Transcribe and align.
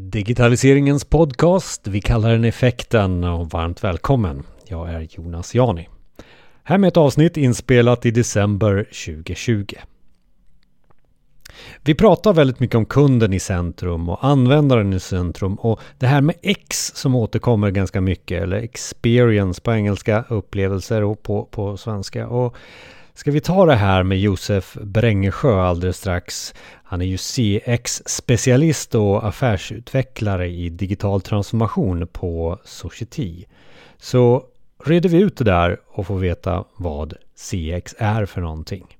Digitaliseringens 0.00 1.04
podcast, 1.04 1.86
vi 1.86 2.00
kallar 2.00 2.30
den 2.32 2.44
Effekten 2.44 3.24
och 3.24 3.50
varmt 3.50 3.84
välkommen. 3.84 4.42
Jag 4.66 4.90
är 4.90 5.08
Jonas 5.10 5.54
Jani. 5.54 5.88
Här 6.62 6.78
med 6.78 6.88
ett 6.88 6.96
avsnitt 6.96 7.36
inspelat 7.36 8.06
i 8.06 8.10
december 8.10 8.84
2020. 8.84 9.74
Vi 11.82 11.94
pratar 11.94 12.32
väldigt 12.32 12.60
mycket 12.60 12.76
om 12.76 12.86
kunden 12.86 13.32
i 13.32 13.40
centrum 13.40 14.08
och 14.08 14.24
användaren 14.24 14.92
i 14.92 15.00
centrum 15.00 15.54
och 15.54 15.80
det 15.98 16.06
här 16.06 16.20
med 16.20 16.34
X 16.42 16.92
som 16.94 17.14
återkommer 17.14 17.70
ganska 17.70 18.00
mycket 18.00 18.42
eller 18.42 18.56
experience 18.56 19.60
på 19.60 19.72
engelska, 19.72 20.24
upplevelser 20.28 21.04
och 21.04 21.22
på, 21.22 21.44
på 21.44 21.76
svenska. 21.76 22.28
Och 22.28 22.56
ska 23.18 23.30
vi 23.30 23.40
ta 23.40 23.66
det 23.66 23.74
här 23.74 24.02
med 24.02 24.20
Josef 24.20 24.76
Brängesjö 24.82 25.60
alldeles 25.60 25.96
strax. 25.96 26.54
Han 26.82 27.02
är 27.02 27.06
ju 27.06 27.16
CX-specialist 27.16 28.94
och 28.94 29.26
affärsutvecklare 29.26 30.48
i 30.48 30.68
digital 30.68 31.20
transformation 31.20 32.06
på 32.12 32.58
Society. 32.64 33.44
Så 33.96 34.44
reder 34.84 35.08
vi 35.08 35.18
ut 35.18 35.36
det 35.36 35.44
där 35.44 35.80
och 35.86 36.06
får 36.06 36.18
veta 36.18 36.64
vad 36.76 37.14
CX 37.34 37.94
är 37.98 38.26
för 38.26 38.40
någonting. 38.40 38.97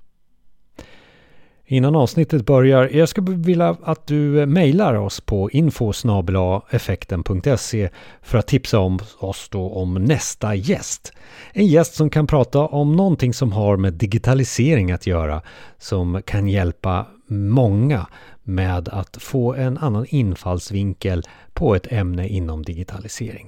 Innan 1.71 1.97
avsnittet 1.97 2.47
börjar, 2.47 2.91
jag 2.93 3.09
skulle 3.09 3.37
vilja 3.37 3.77
att 3.83 4.07
du 4.07 4.41
eh, 4.41 4.47
mejlar 4.47 4.95
oss 4.95 5.21
på 5.21 5.51
infosnabelaeffekten.se 5.51 7.91
för 8.23 8.39
att 8.39 8.47
tipsa 8.47 8.79
om 8.79 8.99
oss 9.19 9.49
då 9.49 9.71
om 9.71 9.95
nästa 9.95 10.55
gäst. 10.55 11.13
En 11.53 11.67
gäst 11.67 11.95
som 11.95 12.11
kan 12.11 12.27
prata 12.27 12.59
om 12.59 12.97
någonting 12.97 13.35
som 13.35 13.53
har 13.53 13.77
med 13.77 13.93
digitalisering 13.93 14.93
att 14.93 15.07
göra, 15.07 15.43
som 15.79 16.23
kan 16.27 16.49
hjälpa 16.49 17.07
många 17.27 18.07
med 18.43 18.89
att 18.89 19.17
få 19.21 19.55
en 19.55 19.79
annan 19.79 20.07
infallsvinkel 20.09 21.23
på 21.53 21.75
ett 21.75 21.93
ämne 21.93 22.29
inom 22.29 22.63
digitalisering. 22.63 23.47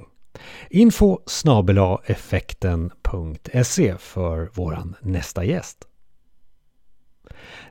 Info 0.70 1.18
effekten.se 2.06 3.94
för 3.98 4.50
våran 4.54 4.94
nästa 5.00 5.44
gäst. 5.44 5.86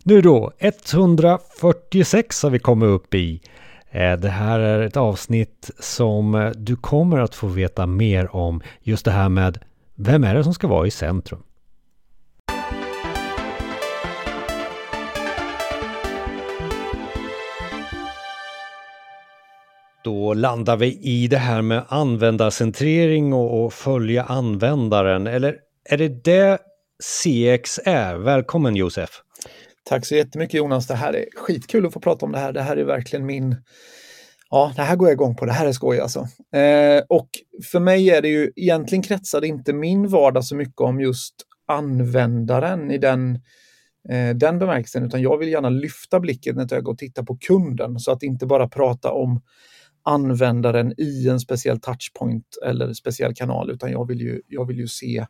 Nu 0.03 0.21
då, 0.21 0.51
146 0.57 2.43
har 2.43 2.49
vi 2.49 2.59
kommit 2.59 2.87
upp 2.87 3.13
i. 3.13 3.41
Eh, 3.91 4.13
det 4.13 4.29
här 4.29 4.59
är 4.59 4.81
ett 4.81 4.97
avsnitt 4.97 5.71
som 5.79 6.35
eh, 6.35 6.49
du 6.49 6.75
kommer 6.75 7.19
att 7.19 7.35
få 7.35 7.47
veta 7.47 7.85
mer 7.85 8.35
om 8.35 8.61
just 8.81 9.05
det 9.05 9.11
här 9.11 9.29
med 9.29 9.59
vem 9.95 10.23
är 10.23 10.35
det 10.35 10.43
som 10.43 10.53
ska 10.53 10.67
vara 10.67 10.87
i 10.87 10.91
centrum? 10.91 11.43
Då 20.03 20.33
landar 20.33 20.77
vi 20.77 20.99
i 21.01 21.27
det 21.27 21.37
här 21.37 21.61
med 21.61 21.83
användarcentrering 21.87 23.33
och, 23.33 23.65
och 23.65 23.73
följa 23.73 24.23
användaren. 24.23 25.27
Eller 25.27 25.55
är 25.89 25.97
det 25.97 26.23
det 26.23 26.57
CX 27.03 27.79
är? 27.85 28.15
Välkommen 28.15 28.75
Josef! 28.75 29.09
Tack 29.89 30.05
så 30.05 30.15
jättemycket 30.15 30.53
Jonas. 30.53 30.87
Det 30.87 30.95
här 30.95 31.13
är 31.13 31.25
skitkul 31.35 31.85
att 31.85 31.93
få 31.93 31.99
prata 31.99 32.25
om 32.25 32.31
det 32.31 32.39
här. 32.39 32.53
Det 32.53 32.61
här 32.61 32.77
är 32.77 32.83
verkligen 32.83 33.25
min... 33.25 33.55
Ja, 34.49 34.73
det 34.75 34.81
här 34.81 34.95
går 34.95 35.07
jag 35.07 35.13
igång 35.13 35.35
på. 35.35 35.45
Det 35.45 35.51
här 35.51 35.67
är 35.67 35.71
skoj 35.71 35.99
alltså. 35.99 36.19
Eh, 36.53 37.03
och 37.09 37.29
för 37.71 37.79
mig 37.79 38.09
är 38.09 38.21
det 38.21 38.27
ju 38.27 38.51
egentligen 38.55 39.01
kretsade 39.03 39.47
inte 39.47 39.73
min 39.73 40.07
vardag 40.07 40.45
så 40.45 40.55
mycket 40.55 40.81
om 40.81 41.01
just 41.01 41.35
användaren 41.67 42.91
i 42.91 42.97
den, 42.97 43.35
eh, 44.09 44.35
den 44.35 44.59
bemärkelsen, 44.59 45.05
utan 45.05 45.21
jag 45.21 45.37
vill 45.37 45.49
gärna 45.49 45.69
lyfta 45.69 46.19
blicken 46.19 46.59
ett 46.59 46.71
öga 46.71 46.91
och 46.91 46.97
titta 46.97 47.23
på 47.23 47.37
kunden 47.37 47.99
så 47.99 48.11
att 48.11 48.23
inte 48.23 48.45
bara 48.45 48.67
prata 48.67 49.11
om 49.11 49.41
användaren 50.03 50.93
i 50.97 51.27
en 51.29 51.39
speciell 51.39 51.79
touchpoint 51.79 52.45
eller 52.65 52.93
speciell 52.93 53.35
kanal, 53.35 53.71
utan 53.71 53.91
jag 53.91 54.07
vill 54.07 54.21
ju, 54.21 54.41
jag 54.47 54.67
vill 54.67 54.77
ju 54.77 54.87
se 54.87 55.25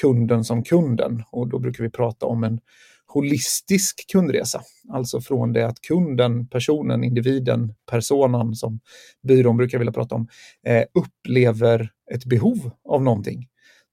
kunden 0.00 0.44
som 0.44 0.62
kunden 0.62 1.22
och 1.30 1.48
då 1.48 1.58
brukar 1.58 1.84
vi 1.84 1.90
prata 1.90 2.26
om 2.26 2.44
en 2.44 2.60
holistisk 3.08 4.10
kundresa. 4.12 4.62
Alltså 4.92 5.20
från 5.20 5.52
det 5.52 5.66
att 5.66 5.80
kunden, 5.80 6.48
personen, 6.48 7.04
individen, 7.04 7.74
personan 7.90 8.54
som 8.54 8.80
byrån 9.28 9.56
brukar 9.56 9.78
vilja 9.78 9.92
prata 9.92 10.14
om, 10.14 10.28
eh, 10.66 10.84
upplever 10.94 11.90
ett 12.14 12.24
behov 12.24 12.70
av 12.88 13.02
någonting 13.02 13.48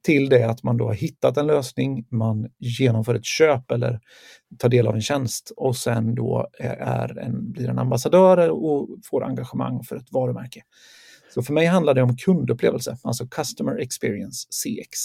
till 0.06 0.30
det 0.30 0.44
att 0.44 0.64
man 0.64 0.78
då 0.78 0.86
har 0.86 0.94
hittat 0.94 1.38
en 1.38 1.48
lösning, 1.48 2.06
man 2.12 2.50
genomför 2.59 3.16
ett 3.16 3.26
köp 3.26 3.72
eller 3.72 4.00
tar 4.59 4.70
del 4.70 4.88
av 4.88 4.96
en 4.96 5.02
tjänst 5.02 5.52
och 5.58 5.76
sen 5.76 6.16
då 6.16 6.50
eh, 6.59 6.88
är 6.88 7.18
en, 7.20 7.52
blir 7.52 7.70
en 7.70 7.80
ambassadör 7.80 8.50
och 8.50 8.90
får 9.03 9.24
engagemang 9.24 9.84
för 9.84 9.96
ett 9.96 10.12
varumärke. 10.12 10.62
Så 11.34 11.44
för 11.44 11.53
mig 11.53 11.66
handlar 11.66 11.94
det 11.94 12.02
om 12.02 12.18
kundupplevelse, 12.18 12.97
alltså 13.03 13.28
Customer 13.28 13.78
Experience, 13.78 14.47
CX. 14.50 15.00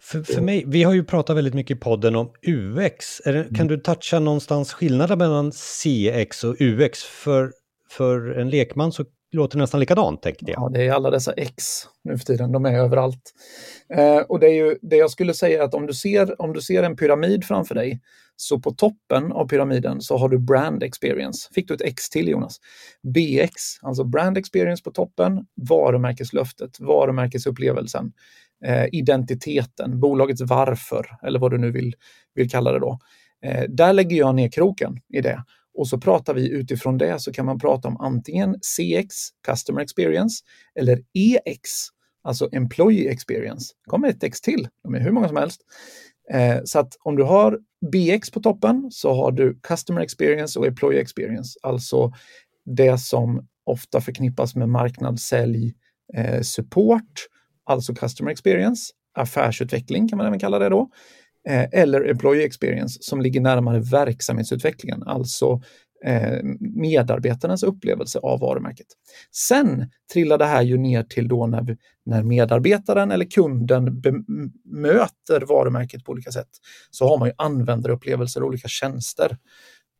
För, 0.00 0.22
för 0.22 0.40
mig, 0.40 0.64
vi 0.66 0.82
har 0.82 0.94
ju 0.94 1.04
pratat 1.04 1.36
väldigt 1.36 1.54
mycket 1.54 1.76
i 1.76 1.80
podden 1.80 2.16
om 2.16 2.30
UX. 2.46 3.20
Det, 3.24 3.32
kan 3.32 3.54
mm. 3.54 3.68
du 3.68 3.76
toucha 3.76 4.18
någonstans 4.18 4.72
skillnaden 4.72 5.18
mellan 5.18 5.52
CX 5.52 6.44
och 6.44 6.56
UX? 6.60 7.02
För, 7.02 7.52
för 7.90 8.38
en 8.38 8.50
lekman 8.50 8.92
så 8.92 9.04
låter 9.32 9.56
det 9.56 9.62
nästan 9.62 9.80
likadant, 9.80 10.22
tänkte 10.22 10.44
jag. 10.50 10.62
Ja, 10.62 10.68
det 10.68 10.86
är 10.86 10.92
alla 10.92 11.10
dessa 11.10 11.32
X 11.32 11.64
nu 12.04 12.18
för 12.18 12.24
tiden, 12.24 12.52
de 12.52 12.66
är 12.66 12.78
överallt. 12.78 13.32
Eh, 13.94 14.18
och 14.18 14.40
det 14.40 14.46
är 14.46 14.54
ju 14.54 14.78
det 14.82 14.96
jag 14.96 15.10
skulle 15.10 15.34
säga 15.34 15.64
att 15.64 15.74
om 15.74 15.86
du, 15.86 15.94
ser, 15.94 16.42
om 16.42 16.52
du 16.52 16.60
ser 16.60 16.82
en 16.82 16.96
pyramid 16.96 17.44
framför 17.44 17.74
dig, 17.74 18.00
så 18.36 18.60
på 18.60 18.70
toppen 18.70 19.32
av 19.32 19.48
pyramiden 19.48 20.00
så 20.00 20.16
har 20.16 20.28
du 20.28 20.38
brand 20.38 20.82
experience. 20.82 21.48
Fick 21.54 21.68
du 21.68 21.74
ett 21.74 21.82
X 21.82 22.10
till 22.10 22.28
Jonas? 22.28 22.60
BX, 23.02 23.52
alltså 23.82 24.04
brand 24.04 24.38
experience 24.38 24.82
på 24.82 24.90
toppen, 24.90 25.46
varumärkeslöftet, 25.68 26.80
varumärkesupplevelsen 26.80 28.12
Eh, 28.64 28.86
identiteten, 28.92 30.00
bolagets 30.00 30.40
varför 30.40 31.06
eller 31.22 31.38
vad 31.38 31.50
du 31.50 31.58
nu 31.58 31.70
vill, 31.70 31.94
vill 32.34 32.50
kalla 32.50 32.72
det 32.72 32.78
då. 32.78 32.98
Eh, 33.42 33.64
där 33.68 33.92
lägger 33.92 34.16
jag 34.16 34.34
ner 34.34 34.48
kroken 34.48 35.00
i 35.08 35.20
det. 35.20 35.44
Och 35.74 35.88
så 35.88 35.98
pratar 35.98 36.34
vi 36.34 36.50
utifrån 36.50 36.98
det 36.98 37.20
så 37.22 37.32
kan 37.32 37.46
man 37.46 37.58
prata 37.58 37.88
om 37.88 37.96
antingen 37.96 38.54
CX, 38.54 39.14
Customer 39.46 39.80
Experience, 39.80 40.44
eller 40.74 41.02
EX, 41.14 41.70
alltså 42.22 42.48
Employee 42.52 43.10
Experience. 43.10 43.74
kommer 43.86 44.08
ett 44.08 44.22
X 44.22 44.40
till, 44.40 44.68
de 44.82 44.94
är 44.94 45.00
hur 45.00 45.10
många 45.10 45.28
som 45.28 45.36
helst. 45.36 45.60
Eh, 46.30 46.58
så 46.64 46.78
att 46.78 46.96
om 47.00 47.16
du 47.16 47.22
har 47.22 47.58
BX 47.92 48.30
på 48.30 48.40
toppen 48.40 48.88
så 48.90 49.14
har 49.14 49.32
du 49.32 49.60
Customer 49.62 50.00
Experience 50.00 50.58
och 50.58 50.66
Employee 50.66 51.00
Experience, 51.00 51.58
alltså 51.62 52.12
det 52.64 52.98
som 52.98 53.46
ofta 53.64 54.00
förknippas 54.00 54.54
med 54.54 54.68
marknad, 54.68 55.20
sälj, 55.20 55.74
eh, 56.14 56.40
support 56.40 57.26
alltså 57.66 57.94
customer 57.94 58.30
experience, 58.30 58.92
affärsutveckling 59.14 60.08
kan 60.08 60.16
man 60.16 60.26
även 60.26 60.38
kalla 60.38 60.58
det 60.58 60.68
då, 60.68 60.90
eh, 61.48 61.66
eller 61.72 62.10
employee 62.10 62.44
experience 62.44 62.98
som 63.02 63.20
ligger 63.20 63.40
närmare 63.40 63.80
verksamhetsutvecklingen, 63.80 65.02
alltså 65.02 65.60
eh, 66.04 66.38
medarbetarnas 66.60 67.62
upplevelse 67.62 68.18
av 68.18 68.40
varumärket. 68.40 68.86
Sen 69.32 69.90
trillar 70.12 70.38
det 70.38 70.44
här 70.44 70.62
ju 70.62 70.78
ner 70.78 71.02
till 71.02 71.28
då 71.28 71.46
när, 71.46 71.76
när 72.06 72.22
medarbetaren 72.22 73.10
eller 73.10 73.24
kunden 73.24 74.00
bemöter 74.00 75.46
varumärket 75.48 76.04
på 76.04 76.12
olika 76.12 76.30
sätt, 76.30 76.50
så 76.90 77.08
har 77.08 77.18
man 77.18 77.28
ju 77.28 77.34
användarupplevelser 77.38 78.40
och 78.42 78.48
olika 78.48 78.68
tjänster 78.68 79.36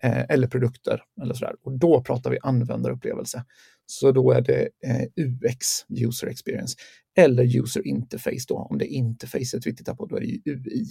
eh, 0.03 0.25
eller 0.29 0.49
produkter. 0.49 1.03
Eller 1.23 1.35
sådär. 1.35 1.55
Och 1.65 1.79
då 1.79 2.03
pratar 2.03 2.31
vi 2.31 2.39
användarupplevelse. 2.43 3.45
Så 3.87 4.13
då 4.13 4.33
är 4.33 4.41
det 4.41 4.69
eh, 4.87 5.25
UX, 5.25 5.67
User 5.89 6.27
Experience, 6.27 6.77
eller 7.19 7.59
User 7.61 7.87
Interface 7.87 8.45
då. 8.49 8.69
Om 8.71 8.79
det 8.79 8.85
är 8.85 8.97
interfacet 8.97 9.67
vi 9.67 9.77
tittar 9.77 9.95
på, 9.95 10.07
då 10.07 10.17
är 10.17 10.21
det 10.21 10.27
ju 10.27 10.41
UI. 10.47 10.85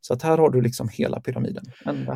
Så 0.00 0.14
att 0.14 0.22
här 0.22 0.38
har 0.38 0.50
du 0.50 0.60
liksom 0.60 0.88
hela 0.88 1.20
pyramiden. 1.20 1.64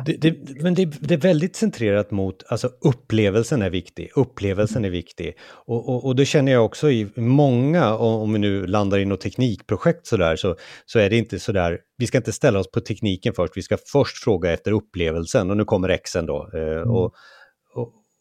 Det, 0.05 0.17
det, 0.17 0.61
men 0.61 0.73
det, 0.73 0.85
det, 0.85 1.13
är 1.13 1.17
väldigt 1.17 1.55
centrerat 1.55 2.11
mot, 2.11 2.43
alltså 2.47 2.69
upplevelsen 2.81 3.61
är 3.61 3.69
viktig, 3.69 4.09
upplevelsen 4.15 4.77
mm. 4.77 4.87
är 4.87 4.91
viktig. 4.91 5.33
Och, 5.47 5.89
och, 5.89 6.05
och 6.05 6.15
det 6.15 6.25
känner 6.25 6.51
jag 6.51 6.65
också 6.65 6.91
i 6.91 7.07
många, 7.15 7.95
om 7.95 8.33
vi 8.33 8.39
nu 8.39 8.67
landar 8.67 8.97
i 8.97 9.05
något 9.05 9.21
teknikprojekt 9.21 10.07
sådär, 10.07 10.35
så, 10.35 10.55
så 10.85 10.99
är 10.99 11.09
det 11.09 11.17
inte 11.17 11.39
sådär, 11.39 11.79
vi 11.97 12.07
ska 12.07 12.17
inte 12.17 12.33
ställa 12.33 12.59
oss 12.59 12.71
på 12.71 12.81
tekniken 12.81 13.33
först, 13.33 13.57
vi 13.57 13.61
ska 13.61 13.77
först 13.91 14.23
fråga 14.23 14.51
efter 14.51 14.71
upplevelsen 14.71 15.51
och 15.51 15.57
nu 15.57 15.65
kommer 15.65 15.97
Xen 15.97 16.25
då. 16.25 16.49
Eh, 16.53 16.61
mm. 16.61 16.89
Och, 16.89 17.13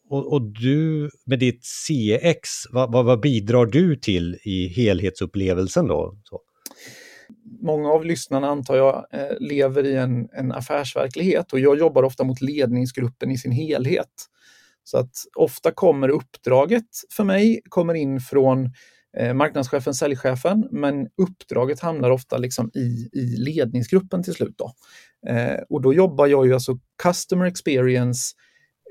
och, 0.08 0.32
och, 0.32 0.42
du 0.42 1.10
med 1.26 1.38
ditt 1.38 1.64
CX, 1.64 2.48
vad, 2.70 2.92
vad, 2.92 3.04
vad, 3.04 3.20
bidrar 3.20 3.66
du 3.66 3.96
till 3.96 4.38
i 4.44 4.68
helhetsupplevelsen 4.68 5.86
då? 5.86 6.16
Så. 6.24 6.40
Många 7.62 7.88
av 7.88 8.04
lyssnarna 8.04 8.48
antar 8.48 8.76
jag 8.76 9.06
eh, 9.12 9.38
lever 9.40 9.86
i 9.86 9.96
en, 9.96 10.28
en 10.32 10.52
affärsverklighet 10.52 11.52
och 11.52 11.60
jag 11.60 11.78
jobbar 11.78 12.02
ofta 12.02 12.24
mot 12.24 12.40
ledningsgruppen 12.40 13.30
i 13.30 13.38
sin 13.38 13.52
helhet. 13.52 14.28
Så 14.84 14.98
att 14.98 15.12
ofta 15.34 15.70
kommer 15.70 16.08
uppdraget 16.08 16.88
för 17.16 17.24
mig 17.24 17.60
kommer 17.68 17.94
in 17.94 18.20
från 18.20 18.70
eh, 19.16 19.34
marknadschefen, 19.34 19.94
säljchefen, 19.94 20.68
men 20.70 21.06
uppdraget 21.22 21.80
hamnar 21.80 22.10
ofta 22.10 22.38
liksom 22.38 22.70
i, 22.74 23.08
i 23.12 23.36
ledningsgruppen 23.36 24.22
till 24.22 24.34
slut. 24.34 24.54
Då. 24.58 24.72
Eh, 25.30 25.60
och 25.68 25.82
då 25.82 25.94
jobbar 25.94 26.26
jag 26.26 26.46
ju 26.46 26.54
alltså 26.54 26.78
customer 27.02 27.44
experience 27.44 28.20
eh, 28.28 28.44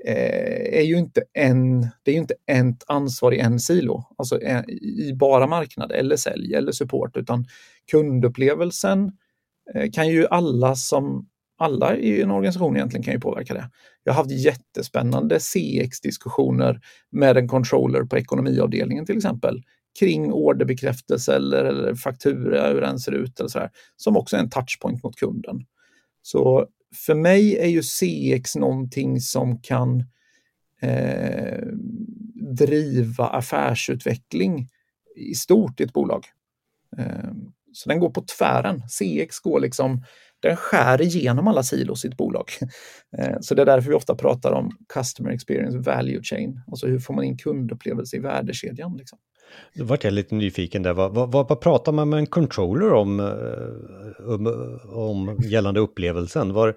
Eh, 0.06 0.80
är 0.80 0.82
ju 0.82 0.98
inte 0.98 1.24
en, 1.34 1.82
det 1.82 2.12
är 2.12 2.14
ju 2.14 2.20
inte 2.22 2.36
ett 2.48 2.84
ansvar 2.88 3.32
i 3.32 3.40
en 3.40 3.60
silo, 3.60 4.04
alltså 4.18 4.42
eh, 4.42 4.62
i 4.70 5.14
bara 5.16 5.48
marknad 5.48 5.92
eller 5.92 6.16
sälj 6.16 6.56
eller 6.56 6.72
support, 6.72 7.18
utan 7.18 7.46
kundupplevelsen 7.92 9.12
eh, 9.76 9.92
kan 9.92 10.10
ju 10.10 10.28
alla 10.28 10.76
som 10.76 11.30
alla 11.58 11.96
i 11.96 12.22
en 12.22 12.32
organisation 12.32 12.76
egentligen 12.76 13.04
kan 13.04 13.14
ju 13.14 13.20
påverka 13.20 13.54
det. 13.54 13.70
Jag 14.04 14.14
har 14.14 14.18
haft 14.18 14.32
jättespännande 14.32 15.40
CX-diskussioner 15.40 16.82
med 17.12 17.38
en 17.38 17.48
controller 17.48 18.04
på 18.04 18.18
ekonomiavdelningen 18.18 19.06
till 19.06 19.18
exempel 19.18 19.64
kring 20.00 20.32
orderbekräftelse 20.32 21.36
eller, 21.36 21.66
eller 21.66 21.96
faktura, 21.96 22.68
hur 22.68 22.82
den 22.82 23.00
ser 23.00 23.12
ut 23.12 23.40
eller 23.40 23.50
så 23.50 23.60
där, 23.60 23.70
som 23.96 24.18
också 24.18 24.36
är 24.36 24.40
en 24.40 24.50
touchpoint 24.50 25.04
mot 25.04 25.16
kunden. 25.16 25.66
Så 26.22 26.68
för 26.94 27.16
mig 27.16 27.58
är 27.58 27.68
ju 27.68 27.84
CX 27.84 28.56
någonting 28.56 29.22
som 29.22 29.62
kan 29.62 30.04
eh, 30.82 31.68
driva 32.58 33.28
affärsutveckling 33.28 34.70
i 35.16 35.36
stort 35.36 35.80
i 35.80 35.84
ett 35.84 35.94
bolag. 35.94 36.26
Eh, 36.98 37.32
så 37.74 37.90
den 37.90 38.00
går 38.00 38.10
på 38.10 38.22
tvären. 38.38 38.82
CX 38.90 39.40
går 39.40 39.60
liksom 39.60 40.04
den 40.40 40.56
skär 40.56 41.02
igenom 41.02 41.48
alla 41.48 41.64
silos 41.64 42.06
i 42.06 42.08
ett 42.08 42.18
bolag. 42.18 42.46
Eh, 43.18 43.38
så 43.42 43.56
det 43.56 43.62
är 43.62 43.66
därför 43.66 43.90
vi 43.90 43.96
ofta 43.96 44.16
pratar 44.16 44.52
om 44.52 44.72
Customer 44.94 45.32
Experience 45.32 45.78
Value 45.78 46.24
Chain. 46.24 46.62
Alltså 46.68 46.88
hur 46.88 47.00
får 47.00 47.14
man 47.14 47.24
in 47.24 47.38
kundupplevelse 47.38 48.16
i 48.16 48.20
värdekedjan? 48.20 48.98
Liksom. 48.98 49.20
Då 49.74 49.84
vart 49.84 50.04
jag 50.04 50.14
lite 50.14 50.36
nyfiken 50.36 50.84
där. 50.84 50.94
Vad, 50.94 51.14
vad, 51.14 51.32
vad 51.32 51.60
pratar 51.60 51.92
man 51.92 52.10
med 52.10 52.20
en 52.20 52.28
controller 52.28 52.94
om, 52.94 53.20
eh, 53.20 54.30
om, 54.30 54.80
om 54.90 55.38
gällande 55.44 55.80
upplevelsen? 55.80 56.54
Var... 56.54 56.76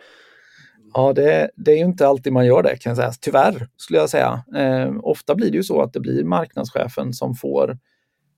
Ja, 0.94 1.12
det, 1.12 1.50
det, 1.56 1.72
är 1.72 1.76
ju 1.76 1.84
inte 1.84 2.08
alltid 2.08 2.32
man 2.32 2.46
gör 2.46 2.62
det 2.62 2.76
kan 2.76 2.90
jag 2.90 2.96
säga. 2.96 3.12
Tyvärr 3.20 3.68
skulle 3.76 3.98
jag 3.98 4.10
säga. 4.10 4.44
Eh, 4.56 4.92
ofta 5.02 5.34
blir 5.34 5.50
det 5.50 5.56
ju 5.56 5.62
så 5.62 5.82
att 5.82 5.92
det 5.92 6.00
blir 6.00 6.24
marknadschefen 6.24 7.12
som 7.12 7.34
får 7.34 7.78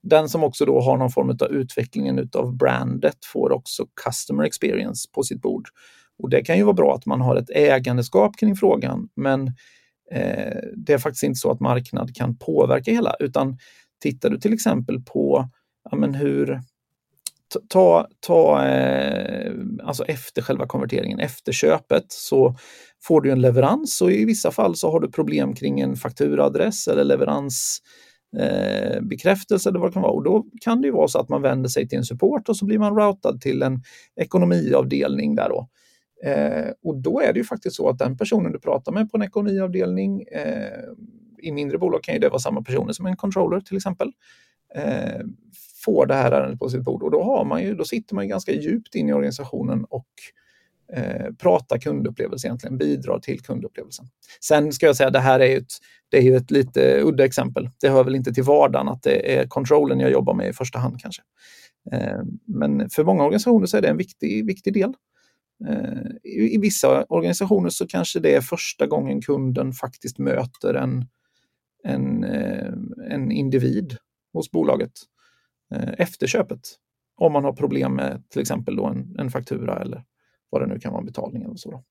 den 0.02 0.28
som 0.28 0.44
också 0.44 0.64
då 0.64 0.80
har 0.80 0.96
någon 0.96 1.10
form 1.10 1.30
av 1.40 1.52
utvecklingen 1.52 2.30
av 2.34 2.56
brandet 2.56 3.24
får 3.24 3.52
också 3.52 3.86
customer 4.04 4.44
experience 4.44 5.08
på 5.12 5.22
sitt 5.22 5.42
bord. 5.42 5.68
Och 6.18 6.30
det 6.30 6.44
kan 6.44 6.56
ju 6.56 6.62
vara 6.62 6.74
bra 6.74 6.94
att 6.94 7.06
man 7.06 7.20
har 7.20 7.36
ett 7.36 7.50
ägandeskap 7.50 8.36
kring 8.36 8.56
frågan, 8.56 9.08
men 9.14 9.46
eh, 10.12 10.58
det 10.76 10.92
är 10.92 10.98
faktiskt 10.98 11.22
inte 11.22 11.38
så 11.38 11.50
att 11.50 11.60
marknad 11.60 12.14
kan 12.14 12.38
påverka 12.38 12.90
hela, 12.90 13.14
utan 13.20 13.58
tittar 14.00 14.30
du 14.30 14.38
till 14.38 14.52
exempel 14.52 15.00
på 15.00 15.48
ja, 15.90 15.96
men 15.96 16.14
hur 16.14 16.60
Ta, 17.68 18.06
ta 18.20 18.66
eh, 18.66 19.52
alltså 19.82 20.04
efter 20.04 20.42
själva 20.42 20.66
konverteringen, 20.66 21.20
efter 21.20 21.52
köpet, 21.52 22.04
så 22.08 22.56
får 23.02 23.20
du 23.20 23.30
en 23.30 23.40
leverans 23.40 24.00
och 24.00 24.12
i 24.12 24.24
vissa 24.24 24.50
fall 24.50 24.76
så 24.76 24.90
har 24.90 25.00
du 25.00 25.10
problem 25.10 25.54
kring 25.54 25.80
en 25.80 25.96
fakturaadress 25.96 26.88
eller 26.88 27.04
leverans 27.04 27.78
eh, 28.36 29.00
bekräftelse 29.00 29.68
eller 29.68 29.78
vad 29.78 29.88
det 29.88 29.92
kan 29.92 30.02
vara. 30.02 30.12
Och 30.12 30.24
då 30.24 30.46
kan 30.60 30.80
det 30.80 30.86
ju 30.86 30.92
vara 30.92 31.08
så 31.08 31.18
att 31.18 31.28
man 31.28 31.42
vänder 31.42 31.68
sig 31.68 31.88
till 31.88 31.98
en 31.98 32.04
support 32.04 32.48
och 32.48 32.56
så 32.56 32.64
blir 32.64 32.78
man 32.78 32.96
routad 32.96 33.38
till 33.40 33.62
en 33.62 33.82
ekonomiavdelning 34.20 35.34
där 35.34 35.48
då. 35.48 35.68
Eh, 36.24 36.72
och 36.84 37.02
då 37.02 37.20
är 37.20 37.32
det 37.32 37.38
ju 37.38 37.44
faktiskt 37.44 37.76
så 37.76 37.88
att 37.88 37.98
den 37.98 38.16
personen 38.16 38.52
du 38.52 38.60
pratar 38.60 38.92
med 38.92 39.10
på 39.10 39.16
en 39.16 39.22
ekonomiavdelning, 39.22 40.22
eh, 40.22 40.82
i 41.42 41.52
mindre 41.52 41.78
bolag 41.78 42.02
kan 42.02 42.14
ju 42.14 42.20
det 42.20 42.28
vara 42.28 42.38
samma 42.38 42.62
personer 42.62 42.92
som 42.92 43.06
en 43.06 43.16
controller 43.16 43.60
till 43.60 43.76
exempel, 43.76 44.12
eh, 44.74 45.20
får 45.84 46.06
det 46.06 46.14
här 46.14 46.32
ärendet 46.32 46.58
på 46.58 46.68
sitt 46.68 46.82
bord 46.82 47.02
och 47.02 47.10
då, 47.10 47.22
har 47.22 47.44
man 47.44 47.62
ju, 47.62 47.74
då 47.74 47.84
sitter 47.84 48.14
man 48.14 48.28
ganska 48.28 48.52
djupt 48.52 48.94
in 48.94 49.08
i 49.08 49.12
organisationen 49.12 49.84
och 49.84 50.08
eh, 50.92 51.32
prata 51.38 51.78
kundupplevelse 51.78 52.46
egentligen, 52.46 52.78
bidrar 52.78 53.18
till 53.18 53.40
kundupplevelsen. 53.40 54.06
Sen 54.40 54.72
ska 54.72 54.86
jag 54.86 54.96
säga, 54.96 55.10
det 55.10 55.20
här 55.20 55.40
är 55.40 55.56
ett, 55.56 55.72
det 56.08 56.16
är 56.16 56.22
ju 56.22 56.36
ett 56.36 56.50
lite 56.50 57.00
udda 57.02 57.24
exempel. 57.24 57.70
Det 57.80 57.88
hör 57.88 58.04
väl 58.04 58.14
inte 58.14 58.34
till 58.34 58.44
vardagen 58.44 58.88
att 58.88 59.02
det 59.02 59.38
är 59.38 59.46
kontrollen 59.46 60.00
jag 60.00 60.10
jobbar 60.10 60.34
med 60.34 60.48
i 60.48 60.52
första 60.52 60.78
hand 60.78 61.00
kanske. 61.00 61.22
Eh, 61.92 62.20
men 62.46 62.90
för 62.90 63.04
många 63.04 63.24
organisationer 63.24 63.66
så 63.66 63.76
är 63.76 63.82
det 63.82 63.88
en 63.88 63.96
viktig, 63.96 64.46
viktig 64.46 64.74
del. 64.74 64.94
Eh, 65.68 66.10
i, 66.24 66.54
I 66.54 66.58
vissa 66.58 67.04
organisationer 67.04 67.70
så 67.70 67.86
kanske 67.86 68.20
det 68.20 68.34
är 68.34 68.40
första 68.40 68.86
gången 68.86 69.22
kunden 69.22 69.72
faktiskt 69.72 70.18
möter 70.18 70.74
en, 70.74 71.04
en, 71.84 72.24
eh, 72.24 72.72
en 73.10 73.32
individ 73.32 73.96
hos 74.32 74.50
bolaget 74.50 74.92
eh, 75.74 75.90
efter 75.98 76.26
köpet. 76.26 76.60
Om 77.16 77.32
man 77.32 77.44
har 77.44 77.52
problem 77.52 77.94
med 77.94 78.22
till 78.28 78.40
exempel 78.40 78.76
då 78.76 78.86
en, 78.86 79.16
en 79.18 79.30
faktura 79.30 79.82
eller 79.82 80.04
vad 80.50 80.62
det 80.62 80.66
nu 80.66 80.78
kan 80.78 80.92
vara, 80.92 81.04
betalning 81.04 81.42
eller 81.42 81.56
så. 81.56 81.70
Då. 81.70 81.82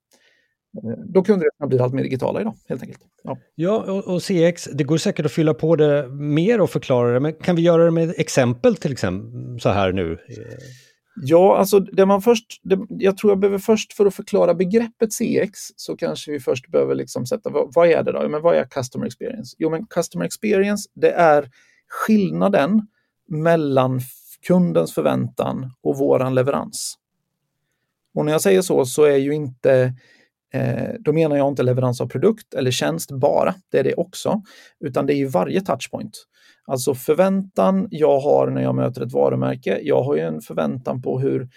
Eh, 0.90 0.98
då 1.06 1.24
kundresorna 1.24 1.68
blir 1.68 1.82
allt 1.82 1.94
mer 1.94 2.04
digitala 2.04 2.42
idag, 2.42 2.56
helt 2.68 2.82
enkelt. 2.82 3.02
Ja, 3.24 3.38
ja 3.56 3.92
och, 3.92 4.14
och, 4.14 4.24
CX, 4.24 4.64
det 4.74 4.84
går 4.84 4.98
säkert 4.98 5.26
att 5.26 5.32
fylla 5.32 5.54
på 5.54 5.76
det 5.76 6.10
mer 6.10 6.62
och 6.62 6.70
förklara 6.70 7.14
det, 7.14 7.20
men 7.20 7.34
kan 7.34 7.56
vi 7.56 7.62
göra 7.62 7.86
det 7.86 7.92
med 7.92 8.14
exempel 8.18 8.76
till 8.76 8.92
exempel 8.92 9.60
så 9.60 9.70
här 9.70 9.92
nu? 9.92 10.18
Ja, 11.22 11.58
alltså 11.58 11.80
det 11.80 12.06
man 12.06 12.22
först, 12.22 12.60
det, 12.64 12.80
jag 12.90 13.18
tror 13.18 13.32
jag 13.32 13.40
behöver 13.40 13.60
först 13.60 13.94
för 13.94 14.06
att 14.06 14.16
förklara 14.16 14.54
begreppet 14.54 15.14
CX 15.14 15.60
så 15.76 15.98
kanske 15.98 16.32
vi 16.32 16.40
först 16.40 16.72
behöver 16.72 16.96
liksom 16.96 17.26
sätta, 17.26 17.50
vad, 17.50 17.74
vad 17.74 17.88
är 17.88 18.04
det 18.04 18.12
då? 18.12 18.30
Men 18.30 18.42
vad 18.42 18.56
är 18.56 18.66
customer 18.66 19.06
experience? 19.06 19.56
Jo, 19.60 19.70
men 19.70 19.86
customer 19.86 20.26
experience, 20.26 20.90
det 20.94 21.12
är 21.12 21.50
skillnaden 21.88 22.88
mellan 23.28 24.02
kundens 24.48 24.94
förväntan 24.94 25.72
och 25.82 25.98
våran 25.98 26.36
leverans. 26.36 26.98
Och 28.14 28.26
när 28.26 28.32
jag 28.32 28.42
säger 28.42 28.62
så, 28.62 28.86
så 28.86 29.04
är 29.04 29.18
ju 29.18 29.34
inte 29.34 29.94
eh, 30.54 30.94
då 31.00 31.14
menar 31.14 31.38
jag 31.38 31.48
inte 31.48 31.64
leverans 31.64 32.02
av 32.02 32.08
produkt 32.08 32.54
eller 32.54 32.72
tjänst 32.72 33.12
bara, 33.12 33.56
det 33.72 33.80
är 33.80 33.84
det 33.84 33.94
också, 33.94 34.42
utan 34.80 35.06
det 35.06 35.14
är 35.14 35.18
ju 35.18 35.28
varje 35.28 35.62
touchpoint. 35.62 36.28
Alltså 36.68 36.96
förväntan 36.96 37.88
jag 37.92 38.20
har 38.20 38.50
när 38.50 38.62
jag 38.62 38.76
möter 38.76 39.02
ett 39.02 39.12
varumärke. 39.12 39.80
Jag 39.84 40.04
har 40.04 40.16
ju 40.16 40.22
en 40.22 40.42
förväntan 40.42 41.02
på 41.02 41.20
hur 41.20 41.50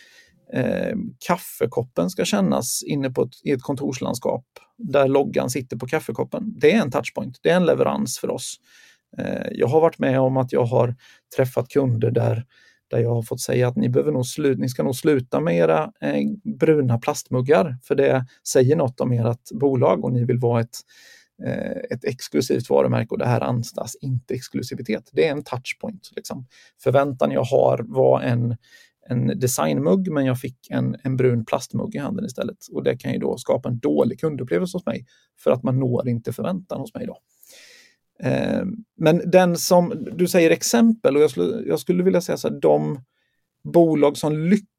eh, 0.53 0.97
kaffekoppen 1.27 2.11
ska 2.11 2.25
kännas 2.25 2.83
inne 2.83 3.11
på 3.11 3.23
ett, 3.23 3.35
i 3.45 3.51
ett 3.51 3.62
kontorslandskap 3.62 4.45
där 4.79 5.09
loggan 5.09 5.51
sitter 5.51 5.77
på 5.77 5.87
kaffekoppen. 5.87 6.55
Det 6.61 6.73
är 6.73 6.83
en 6.83 6.91
touchpoint, 6.91 7.39
det 7.43 7.51
är 7.51 7.57
en 7.57 7.67
leverans 7.67 8.19
för 8.19 8.31
oss. 8.31 8.57
Eh, 9.19 9.49
jag 9.53 9.67
har 9.67 9.81
varit 9.81 9.99
med 9.99 10.21
om 10.21 10.37
att 10.37 10.53
jag 10.53 10.65
har 10.65 10.95
träffat 11.37 11.69
kunder 11.69 12.11
där 12.11 12.45
där 12.91 12.99
jag 12.99 13.15
har 13.15 13.23
fått 13.23 13.41
säga 13.41 13.69
att 13.69 13.77
ni, 13.77 13.89
behöver 13.89 14.13
nog 14.13 14.27
slu 14.27 14.56
ni 14.56 14.69
ska 14.69 14.83
nog 14.83 14.97
sluta 14.97 15.41
med 15.41 15.56
era 15.56 15.93
eh, 16.01 16.21
bruna 16.61 16.99
plastmuggar, 16.99 17.77
för 17.83 17.95
det 17.95 18.27
säger 18.49 18.77
något 18.77 19.01
om 19.01 19.13
ert 19.13 19.51
bolag 19.61 20.05
och 20.05 20.13
ni 20.13 20.25
vill 20.25 20.39
vara 20.39 20.61
ett, 20.61 20.79
Eh, 21.47 21.77
ett 21.91 22.05
exklusivt 22.05 22.71
varumärke 22.71 23.09
och 23.11 23.19
det 23.19 23.27
här 23.27 23.41
anstas 23.41 23.97
inte 24.01 24.35
exklusivitet. 24.35 25.11
Det 25.13 25.27
är 25.27 25.31
en 25.31 25.44
touchpoint. 25.44 26.11
Liksom. 26.17 26.47
Förväntan 26.82 27.31
jag 27.31 27.44
har 27.44 27.85
var 27.89 28.20
en, 28.20 28.56
en 29.09 29.27
designmugg, 29.27 30.13
men 30.13 30.27
jag 30.27 30.41
fick 30.41 30.70
en, 30.70 30.97
en 31.03 31.17
brun 31.17 31.44
plastmugg 31.44 31.94
i 31.94 31.99
handen 31.99 32.25
istället. 32.25 32.67
Och 32.73 32.82
det 32.82 32.97
kan 32.97 33.13
ju 33.13 33.19
då 33.19 33.39
skapa 33.39 33.69
en 33.69 33.79
dålig 33.79 34.20
kundupplevelse 34.20 34.77
hos 34.77 34.87
mig, 34.87 35.06
för 35.39 35.51
att 35.51 35.63
man 35.63 35.79
når 35.79 36.09
inte 36.09 36.32
förväntan 36.32 36.81
hos 36.81 36.94
mig 36.94 37.06
då. 37.06 37.19
Eh, 38.23 38.65
men 38.97 39.31
den 39.31 39.56
som, 39.56 40.09
du 40.17 40.29
säger 40.29 40.51
exempel 40.51 41.17
och 41.17 41.23
jag 41.23 41.31
skulle, 41.31 41.63
jag 41.67 41.81
skulle 41.81 42.03
vilja 42.03 42.20
säga 42.20 42.37
så 42.37 42.49
här, 42.49 42.61
de 42.61 43.01
bolag 43.65 44.17
som 44.17 44.39
lyckas 44.39 44.69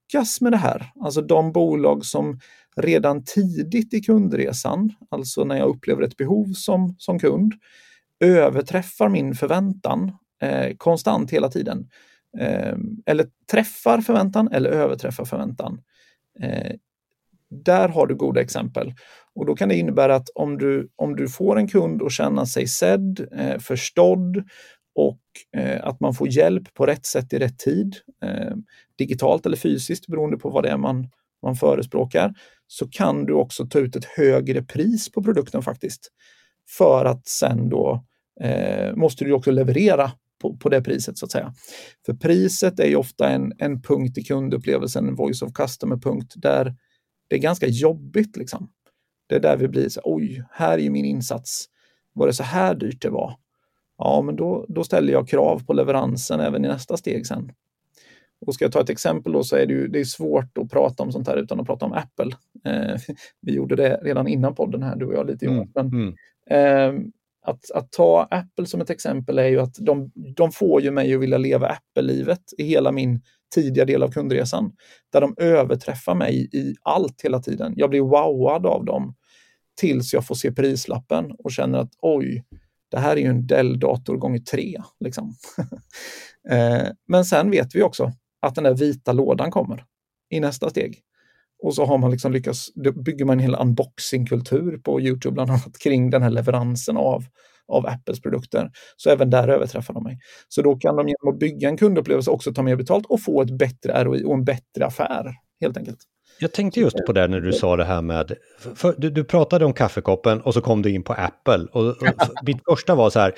med 0.41 0.51
det 0.51 0.57
här, 0.57 0.91
alltså 0.99 1.21
de 1.21 1.51
bolag 1.51 2.05
som 2.05 2.39
redan 2.75 3.23
tidigt 3.23 3.93
i 3.93 4.01
kundresan, 4.01 4.93
alltså 5.09 5.43
när 5.43 5.57
jag 5.57 5.69
upplever 5.69 6.03
ett 6.03 6.17
behov 6.17 6.53
som, 6.53 6.95
som 6.97 7.19
kund, 7.19 7.53
överträffar 8.19 9.09
min 9.09 9.35
förväntan 9.35 10.11
eh, 10.41 10.75
konstant 10.77 11.31
hela 11.31 11.49
tiden. 11.49 11.89
Eh, 12.39 12.75
eller 13.05 13.27
träffar 13.51 14.01
förväntan 14.01 14.47
eller 14.51 14.69
överträffar 14.69 15.25
förväntan. 15.25 15.81
Eh, 16.39 16.75
där 17.49 17.89
har 17.89 18.07
du 18.07 18.15
goda 18.15 18.41
exempel. 18.41 18.93
Och 19.35 19.45
då 19.45 19.55
kan 19.55 19.69
det 19.69 19.75
innebära 19.75 20.15
att 20.15 20.29
om 20.35 20.57
du, 20.57 20.89
om 20.95 21.15
du 21.15 21.29
får 21.29 21.57
en 21.57 21.67
kund 21.67 22.01
att 22.03 22.11
känna 22.11 22.45
sig 22.45 22.67
sedd, 22.67 23.27
eh, 23.31 23.59
förstådd 23.59 24.43
och 24.95 25.21
eh, 25.57 25.87
att 25.87 25.99
man 25.99 26.13
får 26.13 26.27
hjälp 26.27 26.73
på 26.73 26.85
rätt 26.85 27.05
sätt 27.05 27.33
i 27.33 27.39
rätt 27.39 27.59
tid, 27.59 27.95
eh, 28.23 28.55
digitalt 28.97 29.45
eller 29.45 29.57
fysiskt 29.57 30.07
beroende 30.07 30.37
på 30.37 30.49
vad 30.49 30.63
det 30.63 30.69
är 30.69 30.77
man, 30.77 31.09
man 31.43 31.55
förespråkar, 31.55 32.33
så 32.67 32.87
kan 32.87 33.25
du 33.25 33.33
också 33.33 33.65
ta 33.65 33.79
ut 33.79 33.95
ett 33.95 34.05
högre 34.05 34.63
pris 34.63 35.11
på 35.11 35.23
produkten 35.23 35.61
faktiskt. 35.61 36.11
För 36.77 37.05
att 37.05 37.27
sen 37.27 37.69
då 37.69 38.05
eh, 38.41 38.95
måste 38.95 39.25
du 39.25 39.33
också 39.33 39.51
leverera 39.51 40.11
på, 40.41 40.57
på 40.57 40.69
det 40.69 40.81
priset 40.81 41.17
så 41.17 41.25
att 41.25 41.31
säga. 41.31 41.53
För 42.05 42.13
priset 42.13 42.79
är 42.79 42.87
ju 42.87 42.95
ofta 42.95 43.29
en, 43.29 43.53
en 43.57 43.81
punkt 43.81 44.17
i 44.17 44.23
kundupplevelsen, 44.23 45.07
en 45.07 45.15
voice 45.15 45.41
of 45.41 45.53
customer-punkt, 45.53 46.33
där 46.35 46.75
det 47.27 47.35
är 47.35 47.39
ganska 47.39 47.67
jobbigt. 47.67 48.37
Liksom. 48.37 48.69
Det 49.27 49.35
är 49.35 49.39
där 49.39 49.57
vi 49.57 49.67
blir 49.67 49.89
så 49.89 50.01
oj, 50.03 50.43
här 50.51 50.77
är 50.77 50.89
min 50.89 51.05
insats. 51.05 51.65
Var 52.13 52.27
det 52.27 52.33
så 52.33 52.43
här 52.43 52.75
dyrt 52.75 53.01
det 53.01 53.09
var? 53.09 53.35
Ja, 54.03 54.21
men 54.21 54.35
då, 54.35 54.65
då 54.67 54.83
ställer 54.83 55.13
jag 55.13 55.27
krav 55.27 55.65
på 55.65 55.73
leveransen 55.73 56.39
även 56.39 56.65
i 56.65 56.67
nästa 56.67 56.97
steg 56.97 57.27
sen. 57.27 57.51
Och 58.45 58.53
ska 58.53 58.65
jag 58.65 58.71
ta 58.71 58.81
ett 58.81 58.89
exempel 58.89 59.33
då 59.33 59.43
så 59.43 59.55
är 59.55 59.65
det, 59.65 59.73
ju, 59.73 59.87
det 59.87 59.99
är 59.99 60.03
svårt 60.03 60.57
att 60.57 60.69
prata 60.69 61.03
om 61.03 61.11
sånt 61.11 61.27
här 61.27 61.37
utan 61.37 61.59
att 61.59 61.65
prata 61.65 61.85
om 61.85 61.93
Apple. 61.93 62.35
Eh, 62.65 62.95
vi 63.41 63.53
gjorde 63.53 63.75
det 63.75 63.99
redan 64.03 64.27
innan 64.27 64.55
podden 64.55 64.83
här, 64.83 64.95
du 64.95 65.05
och 65.05 65.13
jag 65.13 65.27
lite. 65.27 65.45
Mm, 65.45 65.67
men. 65.75 66.15
Eh, 66.49 66.93
att, 67.45 67.71
att 67.71 67.91
ta 67.91 68.27
Apple 68.31 68.65
som 68.65 68.81
ett 68.81 68.89
exempel 68.89 69.39
är 69.39 69.47
ju 69.47 69.59
att 69.59 69.75
de, 69.79 70.11
de 70.35 70.51
får 70.51 70.81
ju 70.81 70.91
mig 70.91 71.15
att 71.15 71.21
vilja 71.21 71.37
leva 71.37 71.67
Apple-livet 71.67 72.41
i 72.57 72.63
hela 72.63 72.91
min 72.91 73.21
tidiga 73.55 73.85
del 73.85 74.03
av 74.03 74.11
kundresan. 74.11 74.71
Där 75.11 75.21
de 75.21 75.35
överträffar 75.37 76.15
mig 76.15 76.49
i 76.53 76.75
allt 76.81 77.21
hela 77.23 77.39
tiden. 77.39 77.73
Jag 77.75 77.89
blir 77.89 78.01
wowad 78.01 78.65
av 78.65 78.85
dem 78.85 79.15
tills 79.79 80.13
jag 80.13 80.27
får 80.27 80.35
se 80.35 80.51
prislappen 80.51 81.31
och 81.31 81.51
känner 81.51 81.79
att 81.79 81.91
oj, 82.01 82.43
det 82.91 82.99
här 82.99 83.17
är 83.17 83.21
ju 83.21 83.27
en 83.27 83.47
Dell-dator 83.47 84.17
gånger 84.17 84.39
tre. 84.39 84.81
Liksom. 84.99 85.35
Eh, 86.49 86.87
men 87.07 87.25
sen 87.25 87.51
vet 87.51 87.75
vi 87.75 87.83
också 87.83 88.11
att 88.41 88.55
den 88.55 88.63
där 88.63 88.73
vita 88.73 89.11
lådan 89.11 89.51
kommer 89.51 89.85
i 90.29 90.39
nästa 90.39 90.69
steg. 90.69 91.01
Och 91.63 91.75
så 91.75 91.85
har 91.85 91.97
man 91.97 92.11
liksom 92.11 92.31
lyckats, 92.31 92.73
bygger 93.05 93.25
man 93.25 93.39
en 93.39 93.43
hel 93.43 93.55
unboxing-kultur 93.55 94.77
på 94.77 95.01
Youtube 95.01 95.33
bland 95.33 95.49
annat 95.49 95.79
kring 95.79 96.09
den 96.09 96.21
här 96.21 96.29
leveransen 96.29 96.97
av, 96.97 97.23
av 97.67 97.87
Apples 97.87 98.21
produkter. 98.21 98.71
Så 98.97 99.09
även 99.09 99.29
där 99.29 99.47
överträffar 99.47 99.93
de 99.93 100.03
mig. 100.03 100.19
Så 100.47 100.61
då 100.61 100.75
kan 100.75 100.95
de 100.95 101.07
genom 101.07 101.33
att 101.33 101.39
bygga 101.39 101.69
en 101.69 101.77
kundupplevelse 101.77 102.31
också 102.31 102.53
ta 102.53 102.63
mer 102.63 102.75
betalt 102.75 103.05
och 103.05 103.21
få 103.21 103.41
ett 103.41 103.57
bättre 103.57 104.03
ROI 104.03 104.23
och 104.23 104.33
en 104.33 104.43
bättre 104.43 104.85
affär 104.85 105.33
helt 105.61 105.77
enkelt. 105.77 105.99
Jag 106.41 106.51
tänkte 106.51 106.79
just 106.79 107.05
på 107.05 107.13
det 107.13 107.27
när 107.27 107.39
du 107.39 107.53
sa 107.53 107.75
det 107.75 107.83
här 107.83 108.01
med, 108.01 108.31
för, 108.75 108.95
du, 108.97 109.09
du, 109.09 109.23
pratade 109.23 109.65
om 109.65 109.73
kaffekoppen 109.73 110.41
och 110.41 110.53
så 110.53 110.61
kom 110.61 110.81
du 110.81 110.89
in 110.89 111.03
på 111.03 111.13
Apple. 111.13 111.67
Och, 111.71 111.87
och 111.87 111.95
mitt 112.45 112.63
första 112.69 112.95
var 112.95 113.09
så 113.09 113.19
här, 113.19 113.33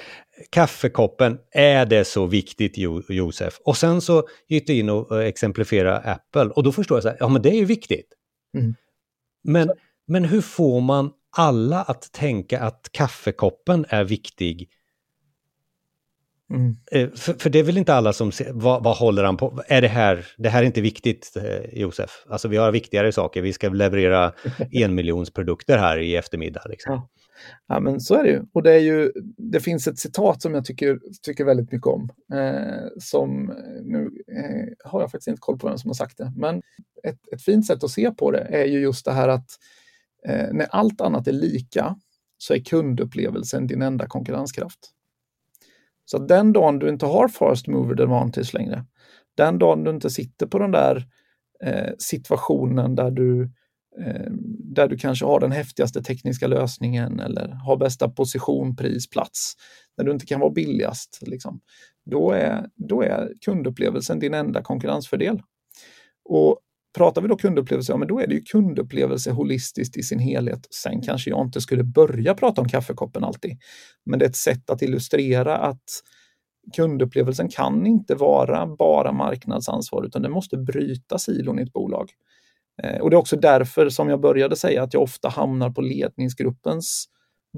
kaffekoppen, 0.49 1.37
är 1.51 1.85
det 1.85 2.05
så 2.05 2.25
viktigt 2.25 2.77
jo, 2.77 3.01
Josef? 3.09 3.59
Och 3.65 3.77
sen 3.77 4.01
så 4.01 4.27
gick 4.47 4.67
du 4.67 4.73
in 4.73 4.89
och 4.89 5.23
exemplifierade 5.23 5.97
Apple 5.97 6.45
och 6.45 6.63
då 6.63 6.71
förstår 6.71 6.95
jag 6.95 7.03
så 7.03 7.09
här, 7.09 7.17
ja 7.19 7.27
men 7.27 7.41
det 7.41 7.49
är 7.49 7.57
ju 7.57 7.65
viktigt. 7.65 8.07
Mm. 8.57 8.75
Men, 9.43 9.71
men 10.07 10.25
hur 10.25 10.41
får 10.41 10.81
man 10.81 11.11
alla 11.37 11.81
att 11.81 12.11
tänka 12.11 12.59
att 12.59 12.89
kaffekoppen 12.91 13.85
är 13.89 14.03
viktig 14.03 14.69
Mm. 16.49 16.75
Eh, 16.91 17.09
för, 17.09 17.33
för, 17.33 17.49
det 17.49 17.59
är 17.59 17.63
väl 17.63 17.77
inte 17.77 17.93
alla 17.93 18.13
som 18.13 18.31
ser, 18.31 18.51
vad, 18.53 18.83
vad, 18.83 18.97
håller 18.97 19.23
han 19.23 19.37
på, 19.37 19.63
är 19.67 19.81
det 19.81 19.87
här, 19.87 20.25
det 20.37 20.49
här 20.49 20.61
är 20.61 20.65
inte 20.65 20.81
viktigt 20.81 21.33
eh, 21.35 21.79
Josef, 21.79 22.25
alltså 22.29 22.47
vi 22.47 22.57
har 22.57 22.71
viktigare 22.71 23.11
saker, 23.11 23.41
vi 23.41 23.53
ska 23.53 23.69
leverera 23.69 24.33
en 24.71 24.95
miljons 24.95 25.33
produkter 25.33 25.77
här 25.77 25.97
i 25.97 26.15
eftermiddag. 26.15 26.61
Liksom. 26.69 26.93
Ja. 26.93 27.09
ja. 27.67 27.79
men 27.79 27.99
så 27.99 28.15
är 28.15 28.23
det 28.23 28.29
ju. 28.29 28.41
Och 28.53 28.63
det, 28.63 28.73
är 28.73 28.79
ju, 28.79 29.11
det 29.37 29.59
finns 29.59 29.87
ett 29.87 29.99
citat 29.99 30.41
som 30.41 30.53
jag 30.53 30.65
tycker, 30.65 30.99
tycker 31.21 31.45
väldigt 31.45 31.71
mycket 31.71 31.87
om, 31.87 32.09
eh, 32.33 32.87
som, 32.99 33.45
nu 33.83 34.11
eh, 34.27 34.89
har 34.89 35.01
jag 35.01 35.11
faktiskt 35.11 35.27
inte 35.27 35.41
koll 35.41 35.59
på 35.59 35.67
vem 35.67 35.77
som 35.77 35.89
har 35.89 35.95
sagt 35.95 36.17
det, 36.17 36.31
men 36.35 36.61
ett, 37.03 37.33
ett 37.33 37.41
fint 37.41 37.65
sätt 37.65 37.83
att 37.83 37.91
se 37.91 38.11
på 38.11 38.31
det 38.31 38.47
är 38.49 38.65
ju 38.65 38.79
just 38.79 39.05
det 39.05 39.11
här 39.11 39.27
att 39.27 39.49
eh, 40.27 40.47
när 40.53 40.67
allt 40.71 41.01
annat 41.01 41.27
är 41.27 41.31
lika 41.31 41.95
så 42.37 42.53
är 42.53 42.59
kundupplevelsen 42.59 43.67
din 43.67 43.81
enda 43.81 44.07
konkurrenskraft. 44.07 44.93
Så 46.05 46.17
den 46.17 46.53
dagen 46.53 46.79
du 46.79 46.89
inte 46.89 47.05
har 47.05 47.27
first 47.27 47.67
mover 47.67 48.01
advantage 48.01 48.53
längre, 48.53 48.85
den 49.37 49.59
dagen 49.59 49.83
du 49.83 49.91
inte 49.91 50.09
sitter 50.09 50.47
på 50.47 50.59
den 50.59 50.71
där 50.71 51.07
eh, 51.63 51.91
situationen 51.97 52.95
där 52.95 53.11
du, 53.11 53.43
eh, 53.99 54.31
där 54.75 54.87
du 54.87 54.97
kanske 54.97 55.25
har 55.25 55.39
den 55.39 55.51
häftigaste 55.51 56.03
tekniska 56.03 56.47
lösningen 56.47 57.19
eller 57.19 57.47
har 57.47 57.77
bästa 57.77 58.09
position, 58.09 58.75
pris, 58.75 59.09
plats, 59.09 59.53
när 59.97 60.05
du 60.05 60.11
inte 60.11 60.25
kan 60.25 60.39
vara 60.39 60.51
billigast, 60.51 61.19
liksom, 61.21 61.59
då, 62.05 62.31
är, 62.31 62.69
då 62.75 63.01
är 63.01 63.31
kundupplevelsen 63.45 64.19
din 64.19 64.33
enda 64.33 64.61
konkurrensfördel. 64.61 65.41
Och 66.25 66.59
Pratar 66.97 67.21
vi 67.21 67.27
då 67.27 67.35
kundupplevelse, 67.35 67.91
ja 67.91 67.97
men 67.97 68.07
då 68.07 68.19
är 68.19 68.27
det 68.27 68.33
ju 68.33 68.41
kundupplevelse 68.41 69.31
holistiskt 69.31 69.97
i 69.97 70.03
sin 70.03 70.19
helhet. 70.19 70.67
Sen 70.71 71.01
kanske 71.01 71.29
jag 71.29 71.45
inte 71.45 71.61
skulle 71.61 71.83
börja 71.83 72.33
prata 72.33 72.61
om 72.61 72.69
kaffekoppen 72.69 73.23
alltid. 73.23 73.57
Men 74.05 74.19
det 74.19 74.25
är 74.25 74.29
ett 74.29 74.35
sätt 74.35 74.69
att 74.69 74.81
illustrera 74.81 75.57
att 75.57 75.83
kundupplevelsen 76.75 77.49
kan 77.49 77.87
inte 77.87 78.15
vara 78.15 78.67
bara 78.67 79.11
marknadsansvar 79.11 80.03
utan 80.05 80.21
det 80.21 80.29
måste 80.29 80.57
bryta 80.57 81.17
silon 81.17 81.59
i 81.59 81.61
ett 81.61 81.73
bolag. 81.73 82.09
Eh, 82.83 83.01
och 83.01 83.09
det 83.09 83.15
är 83.15 83.19
också 83.19 83.37
därför 83.37 83.89
som 83.89 84.09
jag 84.09 84.21
började 84.21 84.55
säga 84.55 84.83
att 84.83 84.93
jag 84.93 85.03
ofta 85.03 85.29
hamnar 85.29 85.69
på 85.69 85.81
ledningsgruppens 85.81 87.05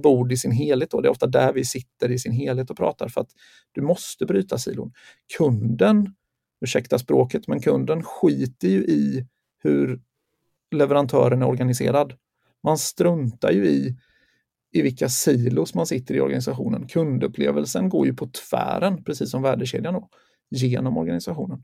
bord 0.03 0.31
i 0.31 0.37
sin 0.37 0.51
helhet. 0.51 0.93
Och 0.93 1.01
det 1.01 1.07
är 1.07 1.11
ofta 1.11 1.27
där 1.27 1.53
vi 1.53 1.65
sitter 1.65 2.11
i 2.11 2.19
sin 2.19 2.31
helhet 2.31 2.69
och 2.69 2.77
pratar 2.77 3.07
för 3.07 3.21
att 3.21 3.29
du 3.71 3.81
måste 3.81 4.25
bryta 4.25 4.57
silon. 4.57 4.91
Kunden 5.37 6.13
ursäkta 6.61 6.99
språket, 6.99 7.47
men 7.47 7.59
kunden 7.59 8.03
skiter 8.03 8.67
ju 8.67 8.83
i 8.83 9.27
hur 9.63 10.01
leverantören 10.71 11.41
är 11.41 11.47
organiserad. 11.47 12.13
Man 12.63 12.77
struntar 12.77 13.51
ju 13.51 13.67
i, 13.67 13.95
i 14.71 14.81
vilka 14.81 15.09
silos 15.09 15.73
man 15.73 15.85
sitter 15.85 16.15
i 16.15 16.21
organisationen. 16.21 16.87
Kundupplevelsen 16.87 17.89
går 17.89 18.05
ju 18.05 18.13
på 18.13 18.27
tvären, 18.27 19.03
precis 19.03 19.31
som 19.31 19.41
värdekedjan 19.41 19.93
då, 19.93 20.09
genom 20.49 20.97
organisationen. 20.97 21.63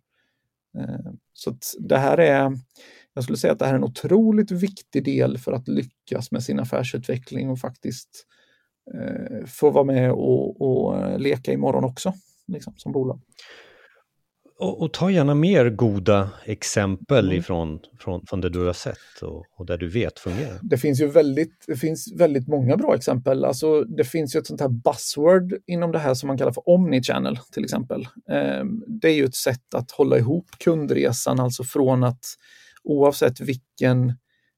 Eh, 0.78 1.12
så 1.34 1.56
det 1.80 1.98
här 1.98 2.18
är, 2.18 2.58
jag 3.14 3.24
skulle 3.24 3.38
säga 3.38 3.54
att 3.54 3.60
det 3.60 3.66
här 3.66 3.74
är 3.74 3.78
en 3.78 3.84
otroligt 3.84 4.52
viktig 4.52 5.06
del 5.06 5.38
för 5.38 5.52
att 5.52 5.68
lyckas 5.68 6.32
med 6.32 6.44
sin 6.44 6.60
affärsutveckling 6.60 7.50
och 7.50 7.60
faktiskt 7.60 8.28
eh, 8.94 9.46
få 9.46 9.70
vara 9.70 9.84
med 9.84 10.12
och, 10.12 10.62
och 10.62 11.20
leka 11.20 11.54
imorgon 11.54 11.84
också, 11.84 12.14
liksom, 12.48 12.74
som 12.78 12.92
bolag. 12.92 13.22
Och, 14.62 14.82
och, 14.82 14.94
ta 14.94 15.12
gärna 15.12 15.36
mer 15.36 15.70
goda 15.70 16.30
exempel 16.46 17.26
mm. 17.26 17.38
ifrån 17.38 17.80
från, 18.00 18.26
från 18.26 18.42
det 18.42 18.50
du 18.50 18.66
har 18.66 18.74
sett 18.74 19.22
och, 19.22 19.46
och 19.56 19.66
där 19.66 19.78
du 19.78 19.90
vet 19.90 20.20
fungerar. 20.20 20.60
Det 20.62 20.78
finns 20.78 21.02
ju 21.02 21.08
väldigt, 21.08 21.64
det 21.68 21.76
finns 21.76 22.14
väldigt 22.16 22.48
många 22.48 22.78
bra 22.78 22.96
exempel. 22.96 23.46
Alltså, 23.46 23.82
det 23.82 24.04
finns 24.04 24.36
ju 24.36 24.40
ett 24.40 24.48
sånt 24.48 24.62
här 24.62 24.70
buzzword 24.70 25.54
inom 25.68 25.92
det 25.92 26.00
här 26.00 26.14
som 26.14 26.28
man 26.28 26.38
kallar 26.38 26.52
för 26.52 26.70
omnichannel 26.70 27.40
till 27.52 27.64
exempel. 27.64 28.02
Eh, 28.30 28.64
det 28.88 29.08
är 29.08 29.14
ju 29.14 29.26
ett 29.26 29.36
sätt 29.36 29.74
att 29.76 29.92
hålla 29.92 30.18
ihop 30.18 30.46
kundresan, 30.60 31.40
alltså 31.40 31.64
från 31.64 32.04
att 32.04 32.26
oavsett 32.84 33.40
vilken, 33.40 34.14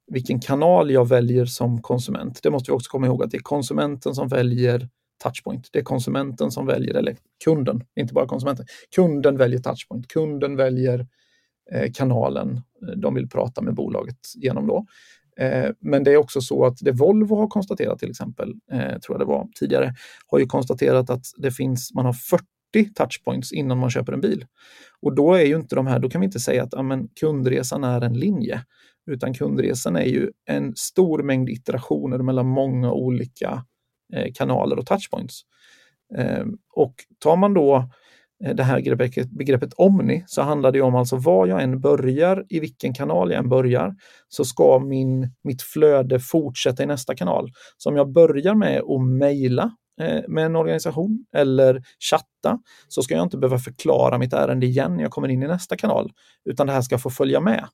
vilken 0.07 0.39
kanal 0.39 0.91
jag 0.91 1.07
väljer 1.07 1.45
som 1.45 1.81
konsument, 1.81 2.39
det 2.43 2.51
måste 2.51 2.71
vi 2.71 2.75
också 2.75 2.89
komma 2.91 3.07
ihåg 3.07 3.23
att 3.23 3.31
det 3.31 3.37
är 3.37 3.41
konsumenten 3.41 4.15
som 4.15 4.27
väljer 4.27 4.89
touchpoint. 5.23 5.69
Det 5.71 5.79
är 5.79 5.83
konsumenten 5.83 6.51
som 6.51 6.65
väljer, 6.65 6.95
eller 6.95 7.15
kunden, 7.43 7.83
inte 7.95 8.13
bara 8.13 8.27
konsumenten. 8.27 8.65
Kunden 8.95 9.37
väljer 9.37 9.59
touchpoint, 9.59 10.07
kunden 10.07 10.55
väljer 10.55 11.07
eh, 11.71 11.91
kanalen 11.93 12.61
eh, 12.87 12.97
de 12.97 13.13
vill 13.13 13.29
prata 13.29 13.61
med 13.61 13.73
bolaget 13.73 14.17
genom. 14.35 14.67
Då. 14.67 14.85
Eh, 15.37 15.69
men 15.79 16.03
det 16.03 16.11
är 16.13 16.17
också 16.17 16.41
så 16.41 16.65
att 16.65 16.77
det 16.81 16.91
Volvo 16.91 17.35
har 17.35 17.47
konstaterat 17.47 17.99
till 17.99 18.09
exempel, 18.09 18.53
eh, 18.71 18.79
tror 18.79 19.09
jag 19.09 19.19
det 19.19 19.25
var 19.25 19.47
tidigare, 19.59 19.93
har 20.27 20.39
ju 20.39 20.45
konstaterat 20.45 21.09
att 21.09 21.25
det 21.37 21.51
finns, 21.51 21.93
man 21.93 22.05
har 22.05 22.13
40 22.13 22.43
touchpoints 22.95 23.53
innan 23.53 23.77
man 23.77 23.89
köper 23.89 24.13
en 24.13 24.21
bil. 24.21 24.45
Och 25.01 25.15
då 25.15 25.33
är 25.33 25.45
ju 25.45 25.55
inte 25.55 25.75
de 25.75 25.87
här, 25.87 25.99
då 25.99 26.09
kan 26.09 26.21
vi 26.21 26.25
inte 26.25 26.39
säga 26.39 26.63
att 26.63 26.73
amen, 26.73 27.09
kundresan 27.19 27.83
är 27.83 28.01
en 28.01 28.13
linje, 28.13 28.63
utan 29.11 29.33
kundresan 29.33 29.95
är 29.95 30.05
ju 30.05 30.31
en 30.45 30.75
stor 30.75 31.23
mängd 31.23 31.49
iterationer 31.49 32.17
mellan 32.17 32.45
många 32.45 32.91
olika 32.91 33.65
Eh, 34.13 34.31
kanaler 34.33 34.79
och 34.79 34.85
touchpoints. 34.85 35.41
Ehm, 36.17 36.57
och 36.73 36.93
tar 37.19 37.35
man 37.35 37.53
då 37.53 37.89
eh, 38.45 38.55
det 38.55 38.63
här 38.63 38.81
begreppet, 38.81 39.29
begreppet 39.29 39.73
Omni 39.73 40.23
så 40.27 40.41
handlar 40.41 40.71
det 40.71 40.81
om 40.81 40.95
alltså 40.95 41.15
var 41.15 41.47
jag 41.47 41.63
än 41.63 41.81
börjar, 41.81 42.45
i 42.49 42.59
vilken 42.59 42.93
kanal 42.93 43.31
jag 43.31 43.39
än 43.39 43.49
börjar, 43.49 43.95
så 44.29 44.45
ska 44.45 44.79
min, 44.79 45.31
mitt 45.43 45.61
flöde 45.61 46.19
fortsätta 46.19 46.83
i 46.83 46.85
nästa 46.85 47.15
kanal. 47.15 47.51
Så 47.77 47.89
om 47.89 47.95
jag 47.95 48.11
börjar 48.11 48.55
med 48.55 48.81
att 48.81 49.01
mejla 49.01 49.71
eh, 50.01 50.21
med 50.27 50.45
en 50.45 50.55
organisation 50.55 51.25
eller 51.35 51.83
chatta 52.11 52.59
så 52.87 53.01
ska 53.01 53.13
jag 53.13 53.23
inte 53.23 53.37
behöva 53.37 53.59
förklara 53.59 54.17
mitt 54.17 54.33
ärende 54.33 54.65
igen 54.65 54.95
när 54.95 55.03
jag 55.03 55.11
kommer 55.11 55.27
in 55.27 55.43
i 55.43 55.47
nästa 55.47 55.77
kanal, 55.77 56.11
utan 56.49 56.67
det 56.67 56.73
här 56.73 56.81
ska 56.81 56.97
få 56.97 57.09
följa 57.09 57.39
med. 57.39 57.67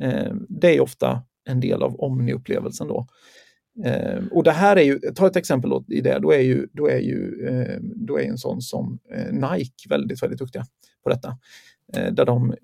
Ehm, 0.00 0.46
det 0.48 0.76
är 0.76 0.80
ofta 0.80 1.22
en 1.48 1.60
del 1.60 1.82
av 1.82 2.00
Omni-upplevelsen 2.00 2.88
då. 2.88 3.06
Eh, 3.84 4.22
och 4.30 4.44
det 4.44 4.52
här 4.52 4.76
är 4.76 4.82
ju, 4.82 4.98
ta 4.98 5.26
ett 5.26 5.36
exempel 5.36 5.70
i 5.88 6.00
det, 6.00 6.18
då 6.18 6.32
är 6.32 6.40
ju, 6.40 6.66
då 6.72 6.88
är 6.88 6.98
ju 6.98 7.46
eh, 7.48 7.78
då 7.80 8.18
är 8.18 8.24
en 8.24 8.38
sån 8.38 8.62
som 8.62 8.98
eh, 9.14 9.32
Nike 9.32 9.88
väldigt, 9.88 10.22
väldigt 10.22 10.38
duktiga 10.38 10.64
på 11.02 11.10
detta. 11.10 11.38
Eh, 11.96 12.12
där 12.12 12.24
de 12.24 12.50
eh, 12.50 12.56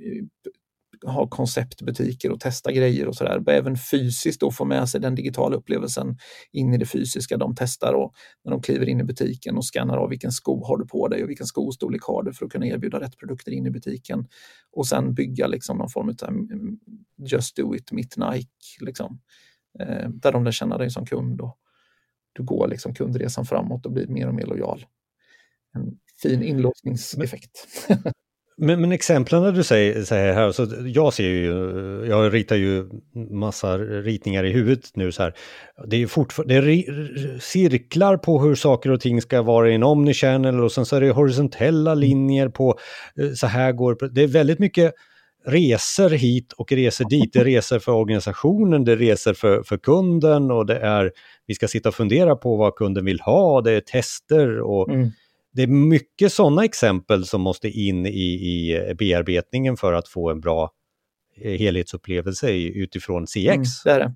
har 1.07 1.27
konceptbutiker 1.27 2.33
och 2.33 2.41
testar 2.41 2.73
grejer 2.73 3.09
och 3.09 3.17
sådär. 3.17 3.51
Även 3.51 3.77
fysiskt 3.77 4.41
då 4.41 4.51
få 4.51 4.65
med 4.65 4.89
sig 4.89 5.01
den 5.01 5.15
digitala 5.15 5.57
upplevelsen 5.57 6.19
in 6.53 6.75
i 6.75 6.79
det 6.79 6.87
fysiska. 6.87 7.37
De 7.37 7.55
testar 7.55 7.93
och 7.93 8.15
när 8.45 8.53
de 8.53 8.63
kliver 8.63 8.89
in 8.89 9.01
i 9.01 9.05
butiken 9.05 9.57
och 9.57 9.65
skannar 9.65 9.97
av 9.97 10.09
vilken 10.09 10.33
sko 10.33 10.65
har 10.65 10.77
du 10.77 10.87
på 10.87 11.09
dig 11.09 11.23
och 11.23 11.31
vilken 11.31 11.47
skostorlek 11.47 12.03
har 12.03 12.23
du 12.23 12.33
för 12.33 12.47
att 12.47 12.53
kunna 12.53 12.67
erbjuda 12.67 13.01
rätt 13.01 13.17
produkter 13.17 13.53
in 13.53 13.67
i 13.67 13.71
butiken. 13.71 14.27
Och 14.73 14.87
sen 14.87 15.15
bygga 15.15 15.47
liksom 15.47 15.79
någon 15.79 15.89
form 15.89 16.09
av 16.09 16.29
mm, 16.29 16.79
just 17.27 17.57
do 17.57 17.75
it, 17.75 17.93
mitt 17.93 18.17
Nike. 18.17 18.81
Liksom 18.81 19.07
eh, 19.07 19.19
Eh, 19.81 20.09
där 20.09 20.33
de 20.33 20.45
lär 20.45 20.53
känna 20.53 20.79
dig 20.79 20.91
som 20.91 21.07
kund 21.07 21.41
och 21.41 21.59
du 22.33 22.43
går 22.43 22.69
liksom 22.69 22.95
kundresan 22.95 23.45
framåt 23.45 23.87
och 23.87 23.93
blir 23.93 24.07
mer 24.07 24.29
och 24.29 24.35
mer 24.35 24.47
lojal. 24.47 24.87
En 25.75 25.99
fin 26.23 26.43
inlåsningseffekt. 26.43 27.67
Men, 28.61 28.81
men 28.81 28.93
exemplen 28.93 29.55
du 29.55 29.65
säger, 29.65 30.03
säger 30.03 30.33
här, 30.33 30.53
så 30.53 30.67
jag 30.85 31.15
ser 31.15 31.29
ju, 31.29 31.47
jag 32.09 32.35
ritar 32.35 32.57
ju 32.57 32.89
massa 33.31 33.79
ritningar 33.79 34.45
i 34.45 34.53
huvudet 34.53 34.91
nu 34.95 35.13
så 35.13 35.23
här. 35.23 35.35
Det 35.87 36.03
är 36.03 36.07
fortfarande, 36.07 36.61
det 36.61 36.75
är 36.75 37.39
cirklar 37.39 38.17
på 38.17 38.41
hur 38.43 38.55
saker 38.55 38.91
och 38.91 39.01
ting 39.01 39.23
ska 39.23 39.43
vara 39.43 39.71
i 39.71 39.75
en 39.75 39.83
omnichannel 39.83 40.61
och 40.61 40.73
sen 40.73 40.87
så 40.87 40.97
är 40.97 41.01
det 41.01 41.11
horisontella 41.11 41.95
linjer 41.95 42.49
på 42.49 42.79
eh, 43.21 43.33
så 43.33 43.47
här 43.47 43.73
går 43.73 44.09
det. 44.11 44.23
är 44.23 44.29
väldigt 44.29 44.59
mycket 44.59 44.95
resor 45.47 46.11
hit 46.11 46.53
och 46.53 46.73
resor 46.73 47.05
dit. 47.05 47.33
Det 47.33 47.39
är 47.39 47.45
resor 47.45 47.79
för 47.79 47.93
organisationen, 47.93 48.85
det 48.85 48.93
är 48.93 48.97
resor 48.97 49.35
för, 49.35 49.63
för 49.63 49.79
kunden 49.79 50.51
och 50.51 50.67
det 50.67 50.79
är, 50.79 51.13
vi 51.47 51.55
ska 51.55 51.69
sitta 51.69 51.89
och 51.89 51.95
fundera 51.95 52.37
på 52.37 52.57
vad 52.57 52.75
kunden 52.75 53.05
vill 53.05 53.21
ha, 53.21 53.61
det 53.61 53.73
är 53.73 53.81
tester 53.81 54.61
och 54.61 54.89
mm 54.89 55.11
det 55.59 55.63
är 55.63 55.67
mycket 55.67 56.33
sådana 56.33 56.65
exempel 56.65 57.25
som 57.25 57.41
måste 57.41 57.69
in 57.69 58.07
i, 58.07 58.11
i 58.11 58.95
bearbetningen 58.99 59.77
för 59.77 59.93
att 59.93 60.09
få 60.09 60.31
en 60.31 60.41
bra 60.41 60.71
eh, 61.41 61.59
helhetsupplevelse 61.59 62.53
utifrån 62.53 63.27
CX. 63.27 63.37
Mm, 63.47 63.65
det 63.85 63.91
är 63.91 63.99
det. 63.99 64.15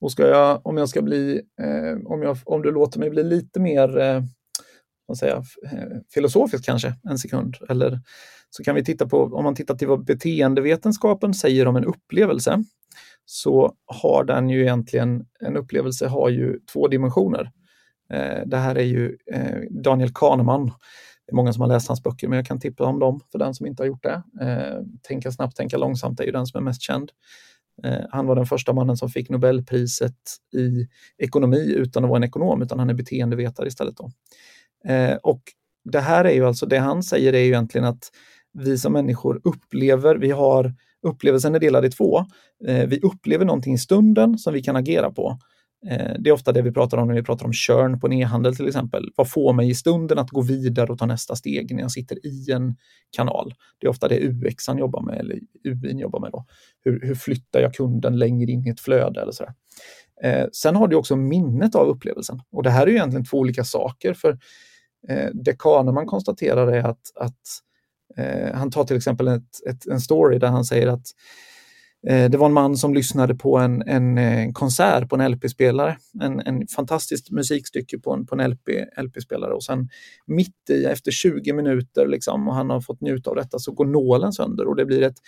Och 0.00 0.12
ska 0.12 0.28
jag, 0.28 0.66
om 0.66 0.76
jag 0.76 0.88
ska 0.88 1.02
bli, 1.02 1.40
eh, 1.60 2.06
om, 2.06 2.22
jag, 2.22 2.36
om 2.44 2.62
du 2.62 2.72
låter 2.72 2.98
mig 2.98 3.10
bli 3.10 3.22
lite 3.22 3.60
mer 3.60 3.98
eh, 3.98 4.22
man 5.10 5.16
säga, 5.16 5.36
eh, 5.64 5.98
filosofiskt 6.14 6.66
kanske, 6.66 6.94
en 7.02 7.18
sekund, 7.18 7.56
eller 7.68 8.00
så 8.50 8.64
kan 8.64 8.74
vi 8.74 8.84
titta 8.84 9.08
på, 9.08 9.22
om 9.22 9.44
man 9.44 9.54
tittar 9.54 9.74
till 9.74 9.88
vad 9.88 10.04
beteendevetenskapen 10.04 11.34
säger 11.34 11.66
om 11.66 11.76
en 11.76 11.84
upplevelse, 11.84 12.64
så 13.24 13.74
har 13.86 14.24
den 14.24 14.50
ju 14.50 14.60
egentligen, 14.62 15.26
en 15.40 15.56
upplevelse 15.56 16.06
har 16.06 16.28
ju 16.28 16.58
två 16.72 16.88
dimensioner. 16.88 17.50
Eh, 18.12 18.46
det 18.46 18.56
här 18.56 18.74
är 18.74 18.84
ju 18.84 19.16
eh, 19.32 19.60
Daniel 19.70 20.10
Kahneman. 20.14 20.66
Det 21.26 21.32
är 21.32 21.36
många 21.36 21.52
som 21.52 21.60
har 21.60 21.68
läst 21.68 21.88
hans 21.88 22.02
böcker, 22.02 22.28
men 22.28 22.36
jag 22.36 22.46
kan 22.46 22.60
tippa 22.60 22.84
om 22.84 22.98
dem 22.98 23.20
för 23.32 23.38
den 23.38 23.54
som 23.54 23.66
inte 23.66 23.82
har 23.82 23.86
gjort 23.86 24.02
det. 24.02 24.22
Eh, 24.40 24.84
tänka 25.02 25.32
snabbt, 25.32 25.56
tänka 25.56 25.76
långsamt 25.76 26.20
är 26.20 26.24
ju 26.24 26.32
den 26.32 26.46
som 26.46 26.58
är 26.58 26.64
mest 26.64 26.82
känd. 26.82 27.10
Eh, 27.84 28.04
han 28.10 28.26
var 28.26 28.36
den 28.36 28.46
första 28.46 28.72
mannen 28.72 28.96
som 28.96 29.08
fick 29.08 29.30
Nobelpriset 29.30 30.14
i 30.54 30.86
ekonomi 31.18 31.74
utan 31.76 32.04
att 32.04 32.10
vara 32.10 32.16
en 32.16 32.24
ekonom, 32.24 32.62
utan 32.62 32.78
han 32.78 32.90
är 32.90 32.94
beteendevetare 32.94 33.66
istället. 33.66 33.96
Då. 33.96 34.10
Eh, 34.84 35.14
och 35.14 35.42
det 35.84 36.00
här 36.00 36.24
är 36.24 36.32
ju 36.32 36.46
alltså, 36.46 36.66
det 36.66 36.78
han 36.78 37.02
säger 37.02 37.32
är 37.32 37.38
ju 37.38 37.46
egentligen 37.46 37.84
att 37.84 38.10
vi 38.52 38.78
som 38.78 38.92
människor 38.92 39.40
upplever, 39.44 40.16
vi 40.16 40.30
har 40.30 40.74
upplevelsen 41.02 41.54
är 41.54 41.58
delad 41.58 41.84
i 41.84 41.90
två. 41.90 42.18
Eh, 42.66 42.86
vi 42.86 43.00
upplever 43.00 43.44
någonting 43.44 43.74
i 43.74 43.78
stunden 43.78 44.38
som 44.38 44.54
vi 44.54 44.62
kan 44.62 44.76
agera 44.76 45.10
på 45.10 45.38
Eh, 45.86 46.12
det 46.18 46.30
är 46.30 46.32
ofta 46.32 46.52
det 46.52 46.62
vi 46.62 46.72
pratar 46.72 46.98
om 46.98 47.08
när 47.08 47.14
vi 47.14 47.22
pratar 47.22 47.46
om 47.46 47.52
körn 47.52 48.00
på 48.00 48.06
en 48.06 48.12
e-handel 48.12 48.56
till 48.56 48.68
exempel. 48.68 49.10
Vad 49.16 49.30
får 49.30 49.52
mig 49.52 49.70
i 49.70 49.74
stunden 49.74 50.18
att 50.18 50.30
gå 50.30 50.40
vidare 50.40 50.92
och 50.92 50.98
ta 50.98 51.06
nästa 51.06 51.36
steg 51.36 51.74
när 51.74 51.82
jag 51.82 51.90
sitter 51.90 52.26
i 52.26 52.52
en 52.52 52.76
kanal? 53.10 53.54
Det 53.78 53.86
är 53.86 53.90
ofta 53.90 54.08
det 54.08 54.20
UX 54.20 54.68
jobbar 54.68 55.02
med, 55.02 55.20
eller 55.20 55.38
UIn 55.64 55.98
jobbar 55.98 56.20
med. 56.20 56.32
Då. 56.32 56.46
Hur, 56.84 57.00
hur 57.00 57.14
flyttar 57.14 57.60
jag 57.60 57.74
kunden 57.74 58.18
längre 58.18 58.50
in 58.50 58.66
i 58.66 58.70
ett 58.70 58.80
flöde 58.80 59.22
eller 59.22 59.32
sådär. 59.32 59.54
Eh, 60.22 60.46
sen 60.52 60.76
har 60.76 60.88
du 60.88 60.96
också 60.96 61.16
minnet 61.16 61.74
av 61.74 61.86
upplevelsen. 61.86 62.40
Och 62.52 62.62
det 62.62 62.70
här 62.70 62.86
är 62.86 62.90
egentligen 62.90 63.24
två 63.24 63.38
olika 63.38 63.64
saker. 63.64 64.14
För 64.14 64.38
Eh, 65.08 65.28
det 65.34 65.58
Kahneman 65.58 66.06
konstaterar 66.06 66.72
är 66.72 66.82
att, 66.82 67.12
att 67.14 67.40
eh, 68.16 68.54
han 68.54 68.70
tar 68.70 68.84
till 68.84 68.96
exempel 68.96 69.28
ett, 69.28 69.66
ett, 69.68 69.86
en 69.86 70.00
story 70.00 70.38
där 70.38 70.48
han 70.48 70.64
säger 70.64 70.86
att 70.86 71.06
eh, 72.06 72.30
det 72.30 72.38
var 72.38 72.46
en 72.46 72.52
man 72.52 72.76
som 72.76 72.94
lyssnade 72.94 73.34
på 73.34 73.58
en, 73.58 73.82
en, 73.82 74.18
en 74.18 74.52
konsert 74.52 75.08
på 75.08 75.16
en 75.16 75.32
LP-spelare. 75.32 75.96
En, 76.20 76.40
en 76.40 76.66
fantastiskt 76.66 77.30
musikstycke 77.30 77.98
på 77.98 78.12
en, 78.12 78.26
på 78.26 78.34
en 78.34 78.50
LP, 78.50 78.68
LP-spelare 79.02 79.52
och 79.52 79.64
sen 79.64 79.88
mitt 80.26 80.70
i, 80.70 80.84
efter 80.84 81.10
20 81.10 81.52
minuter 81.52 82.06
liksom, 82.06 82.48
och 82.48 82.54
han 82.54 82.70
har 82.70 82.80
fått 82.80 83.00
njuta 83.00 83.30
av 83.30 83.36
detta, 83.36 83.58
så 83.58 83.72
går 83.72 83.84
nålen 83.84 84.32
sönder 84.32 84.68
och 84.68 84.76
det 84.76 84.84
blir 84.84 85.02
ett 85.02 85.18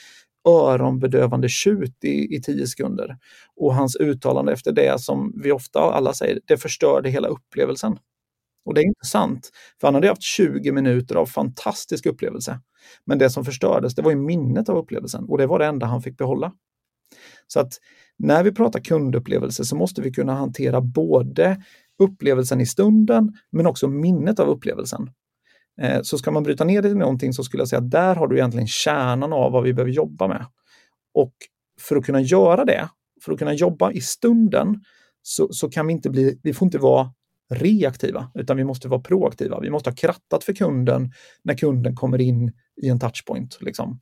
öronbedövande 0.48 1.48
tjut 1.48 2.04
i, 2.04 2.36
i 2.36 2.42
tio 2.42 2.66
sekunder. 2.66 3.16
Och 3.56 3.74
hans 3.74 3.96
uttalande 3.96 4.52
efter 4.52 4.72
det, 4.72 5.00
som 5.00 5.40
vi 5.42 5.52
ofta 5.52 5.80
alla 5.80 6.14
säger, 6.14 6.40
det 6.46 6.56
förstörde 6.56 7.10
hela 7.10 7.28
upplevelsen. 7.28 7.98
Och 8.64 8.74
det 8.74 8.80
är 8.80 8.86
inte 8.86 9.06
sant, 9.06 9.50
för 9.80 9.86
han 9.86 9.94
hade 9.94 10.08
haft 10.08 10.22
20 10.22 10.72
minuter 10.72 11.14
av 11.14 11.26
fantastisk 11.26 12.06
upplevelse. 12.06 12.60
Men 13.04 13.18
det 13.18 13.30
som 13.30 13.44
förstördes, 13.44 13.94
det 13.94 14.02
var 14.02 14.10
ju 14.10 14.16
minnet 14.16 14.68
av 14.68 14.76
upplevelsen 14.76 15.24
och 15.24 15.38
det 15.38 15.46
var 15.46 15.58
det 15.58 15.66
enda 15.66 15.86
han 15.86 16.02
fick 16.02 16.16
behålla. 16.16 16.52
Så 17.46 17.60
att 17.60 17.72
när 18.18 18.44
vi 18.44 18.52
pratar 18.52 18.80
kundupplevelse 18.80 19.64
så 19.64 19.76
måste 19.76 20.02
vi 20.02 20.12
kunna 20.12 20.34
hantera 20.34 20.80
både 20.80 21.62
upplevelsen 21.98 22.60
i 22.60 22.66
stunden 22.66 23.32
men 23.50 23.66
också 23.66 23.88
minnet 23.88 24.40
av 24.40 24.48
upplevelsen. 24.48 25.10
Eh, 25.80 26.02
så 26.02 26.18
ska 26.18 26.30
man 26.30 26.42
bryta 26.42 26.64
ner 26.64 26.82
det 26.82 26.88
till 26.88 26.98
någonting 26.98 27.32
så 27.32 27.44
skulle 27.44 27.60
jag 27.60 27.68
säga 27.68 27.80
att 27.80 27.90
där 27.90 28.14
har 28.14 28.28
du 28.28 28.36
egentligen 28.36 28.66
kärnan 28.66 29.32
av 29.32 29.52
vad 29.52 29.62
vi 29.62 29.74
behöver 29.74 29.92
jobba 29.92 30.28
med. 30.28 30.46
Och 31.14 31.32
för 31.80 31.96
att 31.96 32.06
kunna 32.06 32.20
göra 32.20 32.64
det, 32.64 32.88
för 33.24 33.32
att 33.32 33.38
kunna 33.38 33.54
jobba 33.54 33.92
i 33.92 34.00
stunden, 34.00 34.80
så, 35.22 35.48
så 35.52 35.70
kan 35.70 35.86
vi 35.86 35.92
inte 35.92 36.10
bli, 36.10 36.40
vi 36.42 36.54
får 36.54 36.66
inte 36.66 36.78
vara 36.78 37.12
reaktiva, 37.54 38.30
utan 38.34 38.56
vi 38.56 38.64
måste 38.64 38.88
vara 38.88 39.00
proaktiva. 39.00 39.60
Vi 39.60 39.70
måste 39.70 39.90
ha 39.90 39.94
krattat 39.94 40.44
för 40.44 40.52
kunden 40.52 41.12
när 41.44 41.54
kunden 41.54 41.96
kommer 41.96 42.20
in 42.20 42.52
i 42.82 42.88
en 42.88 42.98
touchpoint. 42.98 43.58
Liksom. 43.60 44.00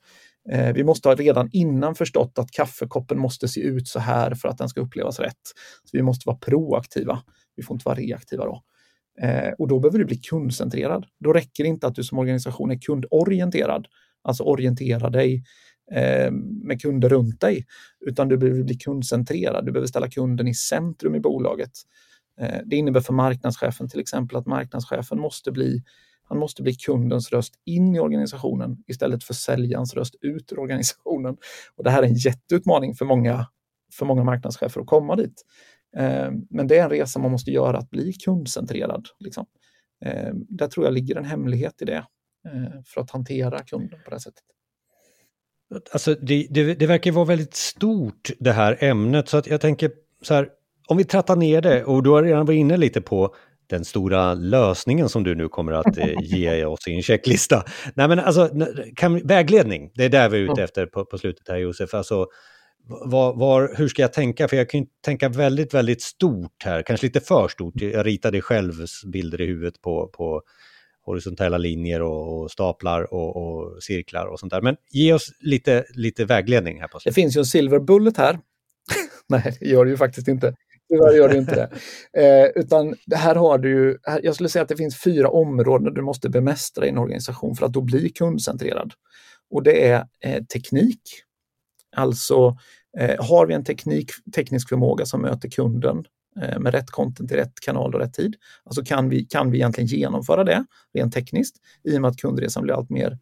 Eh, 0.50 0.72
vi 0.72 0.84
måste 0.84 1.08
ha 1.08 1.14
redan 1.14 1.48
innan 1.52 1.94
förstått 1.94 2.38
att 2.38 2.50
kaffekoppen 2.50 3.18
måste 3.18 3.48
se 3.48 3.60
ut 3.60 3.88
så 3.88 3.98
här 3.98 4.34
för 4.34 4.48
att 4.48 4.58
den 4.58 4.68
ska 4.68 4.80
upplevas 4.80 5.20
rätt. 5.20 5.42
Så 5.84 5.96
vi 5.96 6.02
måste 6.02 6.22
vara 6.26 6.36
proaktiva. 6.36 7.22
Vi 7.56 7.62
får 7.62 7.74
inte 7.74 7.84
vara 7.84 7.96
reaktiva 7.96 8.44
då. 8.44 8.62
Eh, 9.22 9.52
och 9.58 9.68
då 9.68 9.80
behöver 9.80 9.98
du 9.98 10.04
bli 10.04 10.16
kundcentrerad. 10.16 11.06
Då 11.24 11.32
räcker 11.32 11.64
det 11.64 11.68
inte 11.68 11.86
att 11.86 11.94
du 11.94 12.04
som 12.04 12.18
organisation 12.18 12.70
är 12.70 12.78
kundorienterad, 12.78 13.86
alltså 14.22 14.42
orientera 14.42 15.10
dig 15.10 15.44
eh, 15.92 16.30
med 16.64 16.82
kunder 16.82 17.08
runt 17.08 17.40
dig, 17.40 17.66
utan 18.06 18.28
du 18.28 18.36
behöver 18.36 18.62
bli 18.62 18.74
kundcentrerad. 18.74 19.66
Du 19.66 19.72
behöver 19.72 19.88
ställa 19.88 20.08
kunden 20.08 20.48
i 20.48 20.54
centrum 20.54 21.14
i 21.14 21.20
bolaget. 21.20 21.72
Eh, 22.40 22.60
det 22.64 22.76
innebär 22.76 23.00
för 23.00 23.12
marknadschefen 23.12 23.88
till 23.88 24.00
exempel 24.00 24.36
att 24.36 24.46
marknadschefen 24.46 25.20
måste 25.20 25.52
bli 25.52 25.82
han 26.22 26.38
måste 26.38 26.62
bli 26.62 26.74
kundens 26.74 27.32
röst 27.32 27.54
in 27.64 27.94
i 27.94 28.00
organisationen 28.00 28.84
istället 28.86 29.24
för 29.24 29.34
säljarens 29.34 29.94
röst 29.94 30.14
ut 30.20 30.52
ur 30.52 30.58
organisationen. 30.58 31.36
Och 31.76 31.84
det 31.84 31.90
här 31.90 32.02
är 32.02 32.06
en 32.06 32.14
jätteutmaning 32.14 32.94
för 32.94 33.04
många, 33.04 33.46
för 33.92 34.06
många 34.06 34.24
marknadschefer 34.24 34.80
att 34.80 34.86
komma 34.86 35.16
dit. 35.16 35.44
Eh, 35.96 36.30
men 36.50 36.66
det 36.66 36.78
är 36.78 36.84
en 36.84 36.90
resa 36.90 37.18
man 37.18 37.30
måste 37.30 37.50
göra 37.50 37.78
att 37.78 37.90
bli 37.90 38.12
kundcentrerad. 38.12 39.06
Liksom. 39.18 39.46
Eh, 40.04 40.30
där 40.34 40.68
tror 40.68 40.86
jag 40.86 40.94
ligger 40.94 41.16
en 41.16 41.24
hemlighet 41.24 41.82
i 41.82 41.84
det 41.84 42.06
för 42.86 43.00
att 43.00 43.10
hantera 43.10 43.58
kunden 43.58 44.00
på 44.04 44.10
det 44.10 44.20
sättet. 44.20 44.44
Alltså 45.92 46.14
det, 46.14 46.46
det, 46.50 46.74
det 46.74 46.86
verkar 46.86 47.12
vara 47.12 47.24
väldigt 47.24 47.54
stort 47.54 48.30
det 48.38 48.52
här 48.52 48.84
ämnet 48.84 49.28
så 49.28 49.36
att 49.36 49.46
jag 49.46 49.60
tänker 49.60 49.90
så 50.22 50.34
här, 50.34 50.48
om 50.90 50.96
vi 50.96 51.04
trattar 51.04 51.36
ner 51.36 51.60
det 51.60 51.84
och 51.84 52.02
du 52.02 52.10
har 52.10 52.22
redan 52.22 52.46
varit 52.46 52.58
inne 52.58 52.76
lite 52.76 53.00
på 53.00 53.34
den 53.66 53.84
stora 53.84 54.34
lösningen 54.34 55.08
som 55.08 55.24
du 55.24 55.34
nu 55.34 55.48
kommer 55.48 55.72
att 55.72 55.98
eh, 55.98 56.14
ge 56.20 56.64
oss 56.64 56.88
i 56.88 56.94
en 56.94 57.02
checklista. 57.02 57.64
Nej 57.94 58.08
men 58.08 58.18
alltså, 58.18 58.50
kan, 58.96 59.26
vägledning, 59.26 59.90
det 59.94 60.04
är 60.04 60.08
där 60.08 60.28
vi 60.28 60.38
är 60.38 60.52
ute 60.52 60.62
efter 60.62 60.86
på, 60.86 61.04
på 61.04 61.18
slutet 61.18 61.48
här 61.48 61.56
Josef. 61.56 61.94
Alltså, 61.94 62.26
var, 62.88 63.34
var, 63.34 63.74
hur 63.76 63.88
ska 63.88 64.02
jag 64.02 64.12
tänka? 64.12 64.48
För 64.48 64.56
jag 64.56 64.70
kan 64.70 64.80
ju 64.80 64.86
tänka 65.04 65.28
väldigt, 65.28 65.74
väldigt 65.74 66.02
stort 66.02 66.64
här, 66.64 66.82
kanske 66.82 67.06
lite 67.06 67.20
för 67.20 67.48
stort. 67.48 67.74
Jag 67.80 68.06
ritade 68.06 68.40
själv 68.40 68.72
bilder 69.12 69.40
i 69.40 69.46
huvudet 69.46 69.80
på, 69.82 70.06
på 70.06 70.42
horisontella 71.02 71.58
linjer 71.58 72.02
och, 72.02 72.42
och 72.42 72.50
staplar 72.50 73.14
och, 73.14 73.36
och, 73.36 73.82
cirklar 73.82 74.26
och 74.26 74.40
sånt 74.40 74.52
där. 74.52 74.60
Men 74.60 74.76
ge 74.90 75.12
oss 75.12 75.32
lite, 75.40 75.84
lite 75.94 76.24
vägledning 76.24 76.80
här 76.80 76.88
på 76.88 77.00
slutet. 77.00 77.14
Det 77.16 77.20
finns 77.20 77.36
ju 77.36 77.38
en 77.38 77.44
silver 77.44 77.78
bullet 77.78 78.16
här. 78.16 78.38
Nej, 79.28 79.56
det 79.60 79.66
gör 79.66 79.84
det 79.84 79.90
ju 79.90 79.96
faktiskt 79.96 80.28
inte. 80.28 80.54
Tyvärr 80.90 81.12
gör 81.12 81.28
det 81.28 81.38
inte 81.38 81.54
det. 81.54 81.70
Eh, 82.22 82.50
utan 82.54 82.94
här 83.14 83.34
har 83.34 83.58
du 83.58 83.70
ju, 83.70 83.98
jag 84.22 84.34
skulle 84.34 84.48
säga 84.48 84.62
att 84.62 84.68
det 84.68 84.76
finns 84.76 85.02
fyra 85.02 85.28
områden 85.28 85.94
du 85.94 86.02
måste 86.02 86.28
bemästra 86.28 86.86
i 86.86 86.88
en 86.88 86.98
organisation 86.98 87.56
för 87.56 87.66
att 87.66 87.72
då 87.72 87.80
bli 87.80 88.08
kundcentrerad. 88.08 88.92
Och 89.50 89.62
det 89.62 89.88
är 89.88 90.04
eh, 90.24 90.44
teknik. 90.44 91.00
Alltså 91.96 92.56
eh, 92.98 93.24
har 93.24 93.46
vi 93.46 93.54
en 93.54 93.64
teknik, 93.64 94.10
teknisk 94.34 94.68
förmåga 94.68 95.06
som 95.06 95.22
möter 95.22 95.50
kunden 95.50 96.04
eh, 96.42 96.58
med 96.58 96.74
rätt 96.74 96.90
content 96.90 97.32
i 97.32 97.36
rätt 97.36 97.60
kanal 97.60 97.94
och 97.94 98.00
rätt 98.00 98.14
tid. 98.14 98.36
Alltså 98.64 98.84
kan 98.84 99.08
vi, 99.08 99.24
kan 99.24 99.50
vi 99.50 99.58
egentligen 99.58 99.88
genomföra 99.88 100.44
det 100.44 100.64
rent 100.94 101.14
tekniskt 101.14 101.56
i 101.84 101.96
och 101.96 102.00
med 102.00 102.08
att 102.08 102.16
kundresan 102.16 102.62
blir 102.62 102.74
allt 102.74 102.90
mer 102.90 103.18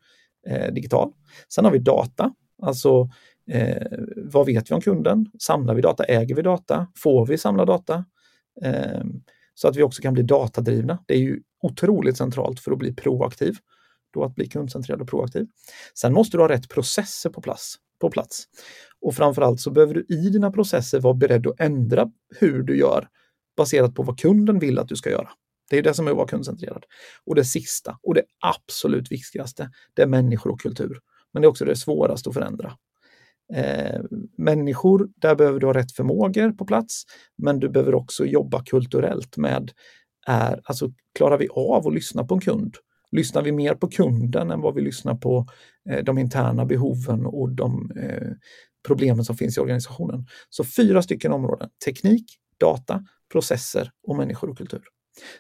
eh, 0.49 0.73
digital. 0.73 1.13
Sen 1.55 1.65
har 1.65 1.73
vi 1.73 1.79
data, 1.79 2.33
alltså 2.63 3.11
Eh, 3.51 3.99
vad 4.17 4.47
vet 4.47 4.71
vi 4.71 4.75
om 4.75 4.81
kunden? 4.81 5.27
Samlar 5.39 5.75
vi 5.75 5.83
data? 5.83 6.05
Äger 6.05 6.35
vi 6.35 6.43
data? 6.43 6.87
Får 6.97 7.27
vi 7.27 7.39
samla 7.39 7.65
data? 7.65 8.05
Eh, 8.63 9.05
så 9.55 9.69
att 9.69 9.77
vi 9.77 9.83
också 9.83 10.03
kan 10.03 10.15
bli 10.15 10.23
datadrivna. 10.23 10.99
Det 11.07 11.15
är 11.15 11.19
ju 11.19 11.41
otroligt 11.63 12.17
centralt 12.17 12.61
för 12.61 12.73
att 12.73 12.79
bli 12.79 12.95
proaktiv. 12.95 13.57
Då 14.15 14.25
att 14.25 14.35
bli 14.35 14.49
kundcentrerad 14.49 15.03
och 15.03 15.09
proaktiv. 15.09 15.47
Sen 15.95 16.13
måste 16.13 16.37
du 16.37 16.41
ha 16.41 16.49
rätt 16.49 16.69
processer 16.69 17.31
på 17.31 17.41
plats. 17.41 17.77
På 18.01 18.11
plats. 18.11 18.45
Och 19.01 19.15
framförallt 19.15 19.61
så 19.61 19.71
behöver 19.71 19.95
du 19.95 20.07
i 20.09 20.31
dina 20.31 20.51
processer 20.51 21.01
vara 21.01 21.15
beredd 21.15 21.47
att 21.47 21.61
ändra 21.61 22.11
hur 22.39 22.63
du 22.63 22.79
gör 22.79 23.09
baserat 23.57 23.95
på 23.95 24.03
vad 24.03 24.21
kunden 24.21 24.59
vill 24.59 24.79
att 24.79 24.89
du 24.89 24.97
ska 24.97 25.11
göra. 25.11 25.29
Det 25.71 25.79
är 25.79 25.83
det 25.83 25.95
som 25.95 26.07
är 26.07 26.11
att 26.11 26.17
vara 26.17 26.29
kundcentrerad. 26.29 26.85
Och 27.27 27.35
det 27.35 27.45
sista, 27.45 27.99
och 28.03 28.15
det 28.15 28.23
absolut 28.41 29.13
viktigaste, 29.13 29.71
det 29.95 30.03
är 30.03 30.07
människor 30.07 30.51
och 30.51 30.61
kultur. 30.61 30.99
Men 31.33 31.43
det 31.43 31.47
är 31.47 31.51
också 31.51 31.65
det 31.65 31.77
svåraste 31.77 32.29
att 32.29 32.35
förändra. 32.35 32.73
Eh, 33.55 34.01
människor, 34.39 35.09
där 35.17 35.35
behöver 35.35 35.61
du 35.61 35.67
ha 35.67 35.75
rätt 35.75 35.93
förmågor 35.93 36.53
på 36.53 36.65
plats, 36.65 37.03
men 37.39 37.61
du 37.61 37.69
behöver 37.69 37.95
också 37.95 38.27
jobba 38.27 38.63
kulturellt 38.65 39.37
med, 39.37 39.73
är, 40.27 40.61
alltså 40.65 40.93
klarar 41.15 41.39
vi 41.39 41.49
av 41.49 41.87
att 41.87 41.95
lyssna 41.95 42.25
på 42.25 42.35
en 42.35 42.41
kund? 42.41 42.77
Lyssnar 43.13 43.43
vi 43.43 43.53
mer 43.53 43.75
på 43.75 43.89
kunden 43.89 44.51
än 44.51 44.61
vad 44.61 44.75
vi 44.75 44.81
lyssnar 44.81 45.15
på 45.15 45.47
eh, 45.91 46.05
de 46.05 46.19
interna 46.19 46.65
behoven 46.65 47.27
och 47.27 47.51
de 47.51 47.91
eh, 47.97 48.31
problemen 48.87 49.25
som 49.25 49.37
finns 49.37 49.57
i 49.57 49.61
organisationen? 49.61 50.27
Så 50.49 50.65
fyra 50.65 51.03
stycken 51.03 51.33
områden, 51.33 51.69
teknik, 51.85 52.25
data, 52.61 53.05
processer 53.33 53.91
och 54.09 54.17
människor 54.17 54.51
och 54.51 54.59
kultur. 54.59 54.83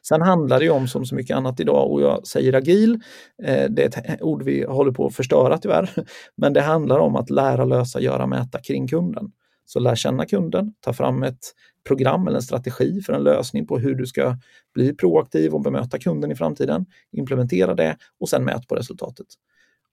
Sen 0.02 0.22
handlar 0.22 0.60
det 0.60 0.70
om 0.70 0.88
som 0.88 1.04
så 1.04 1.14
mycket 1.14 1.36
annat 1.36 1.60
idag 1.60 1.90
och 1.90 2.02
jag 2.02 2.26
säger 2.26 2.52
agil, 2.52 3.00
eh, 3.42 3.70
det 3.70 3.96
är 3.96 4.12
ett 4.12 4.22
ord 4.22 4.42
vi 4.42 4.64
håller 4.64 4.92
på 4.92 5.06
att 5.06 5.14
förstöra 5.14 5.58
tyvärr, 5.58 5.90
men 6.36 6.52
det 6.52 6.60
handlar 6.60 6.98
om 6.98 7.16
att 7.16 7.30
lära, 7.30 7.64
lösa, 7.64 8.00
göra, 8.00 8.26
mäta 8.26 8.58
kring 8.58 8.88
kunden. 8.88 9.32
Så 9.64 9.80
lär 9.80 9.94
känna 9.94 10.26
kunden, 10.26 10.74
ta 10.80 10.92
fram 10.92 11.22
ett 11.22 11.54
program 11.88 12.26
eller 12.26 12.36
en 12.36 12.42
strategi 12.42 13.00
för 13.00 13.12
en 13.12 13.22
lösning 13.22 13.66
på 13.66 13.78
hur 13.78 13.94
du 13.94 14.06
ska 14.06 14.36
bli 14.74 14.96
proaktiv 14.96 15.54
och 15.54 15.62
bemöta 15.62 15.98
kunden 15.98 16.32
i 16.32 16.34
framtiden. 16.34 16.86
Implementera 17.12 17.74
det 17.74 17.96
och 18.20 18.28
sen 18.28 18.44
mät 18.44 18.68
på 18.68 18.74
resultatet. 18.74 19.26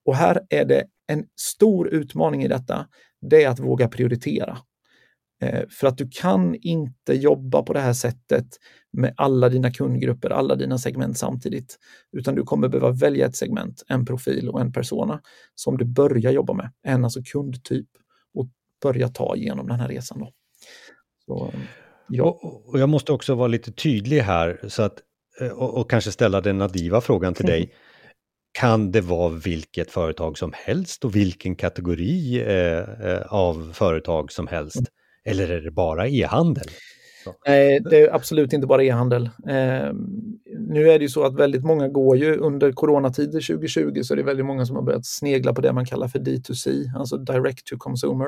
Och 0.05 0.15
här 0.15 0.41
är 0.49 0.65
det 0.65 0.83
en 1.07 1.25
stor 1.35 1.87
utmaning 1.87 2.43
i 2.43 2.47
detta. 2.47 2.87
Det 3.21 3.43
är 3.43 3.49
att 3.49 3.59
våga 3.59 3.87
prioritera. 3.87 4.57
Eh, 5.41 5.63
för 5.69 5.87
att 5.87 5.97
du 5.97 6.09
kan 6.11 6.55
inte 6.55 7.13
jobba 7.13 7.63
på 7.63 7.73
det 7.73 7.79
här 7.79 7.93
sättet 7.93 8.45
med 8.91 9.13
alla 9.17 9.49
dina 9.49 9.71
kundgrupper, 9.71 10.29
alla 10.29 10.55
dina 10.55 10.77
segment 10.77 11.17
samtidigt. 11.17 11.79
Utan 12.11 12.35
du 12.35 12.43
kommer 12.43 12.67
behöva 12.67 12.91
välja 12.91 13.25
ett 13.25 13.35
segment, 13.35 13.83
en 13.87 14.05
profil 14.05 14.49
och 14.49 14.61
en 14.61 14.71
persona 14.71 15.21
som 15.55 15.77
du 15.77 15.85
börjar 15.85 16.31
jobba 16.31 16.53
med, 16.53 16.71
en 16.83 17.03
alltså 17.03 17.21
kundtyp 17.23 17.87
och 18.33 18.47
börja 18.83 19.07
ta 19.07 19.35
igenom 19.35 19.67
den 19.67 19.79
här 19.79 19.87
resan. 19.87 20.19
Då. 20.19 20.31
Så, 21.25 21.53
ja. 22.07 22.23
och, 22.23 22.69
och, 22.69 22.79
jag 22.79 22.89
måste 22.89 23.11
också 23.11 23.35
vara 23.35 23.47
lite 23.47 23.71
tydlig 23.71 24.19
här 24.19 24.59
så 24.67 24.83
att, 24.83 24.99
eh, 25.41 25.51
och, 25.51 25.77
och 25.77 25.89
kanske 25.89 26.11
ställa 26.11 26.41
den 26.41 26.57
nadiva 26.57 27.01
frågan 27.01 27.33
till 27.33 27.45
dig. 27.45 27.73
Kan 28.59 28.91
det 28.91 29.01
vara 29.01 29.29
vilket 29.29 29.91
företag 29.91 30.37
som 30.37 30.53
helst 30.55 31.05
och 31.05 31.15
vilken 31.15 31.55
kategori 31.55 32.41
eh, 32.41 32.77
eh 32.77 33.33
av 33.33 33.73
företag 33.73 34.31
som 34.31 34.47
helst? 34.47 34.91
Eller 35.25 35.49
är 35.51 35.61
det 35.61 35.71
bara 35.71 36.07
e-handel? 36.07 36.67
Nej, 37.47 37.79
det 37.79 38.01
är 38.01 38.15
absolut 38.15 38.53
inte 38.53 38.67
bara 38.67 38.83
e-handel. 38.83 39.23
Eh, 39.47 39.93
nu 40.59 40.89
är 40.89 40.99
det 40.99 41.05
ju 41.05 41.09
så 41.09 41.23
att 41.23 41.39
väldigt 41.39 41.63
många 41.63 41.87
går 41.87 42.17
ju 42.17 42.37
under 42.37 42.71
coronatider 42.71 43.47
2020 43.47 44.01
så 44.03 44.13
är 44.13 44.17
det 44.17 44.23
väldigt 44.23 44.45
många 44.45 44.65
som 44.65 44.75
har 44.75 44.83
börjat 44.83 45.05
snegla 45.05 45.53
på 45.53 45.61
det 45.61 45.73
man 45.73 45.85
kallar 45.85 46.07
för 46.07 46.19
D2C, 46.19 46.83
alltså 46.97 47.17
direct 47.17 47.67
to 47.67 47.75
consumer. 47.77 48.27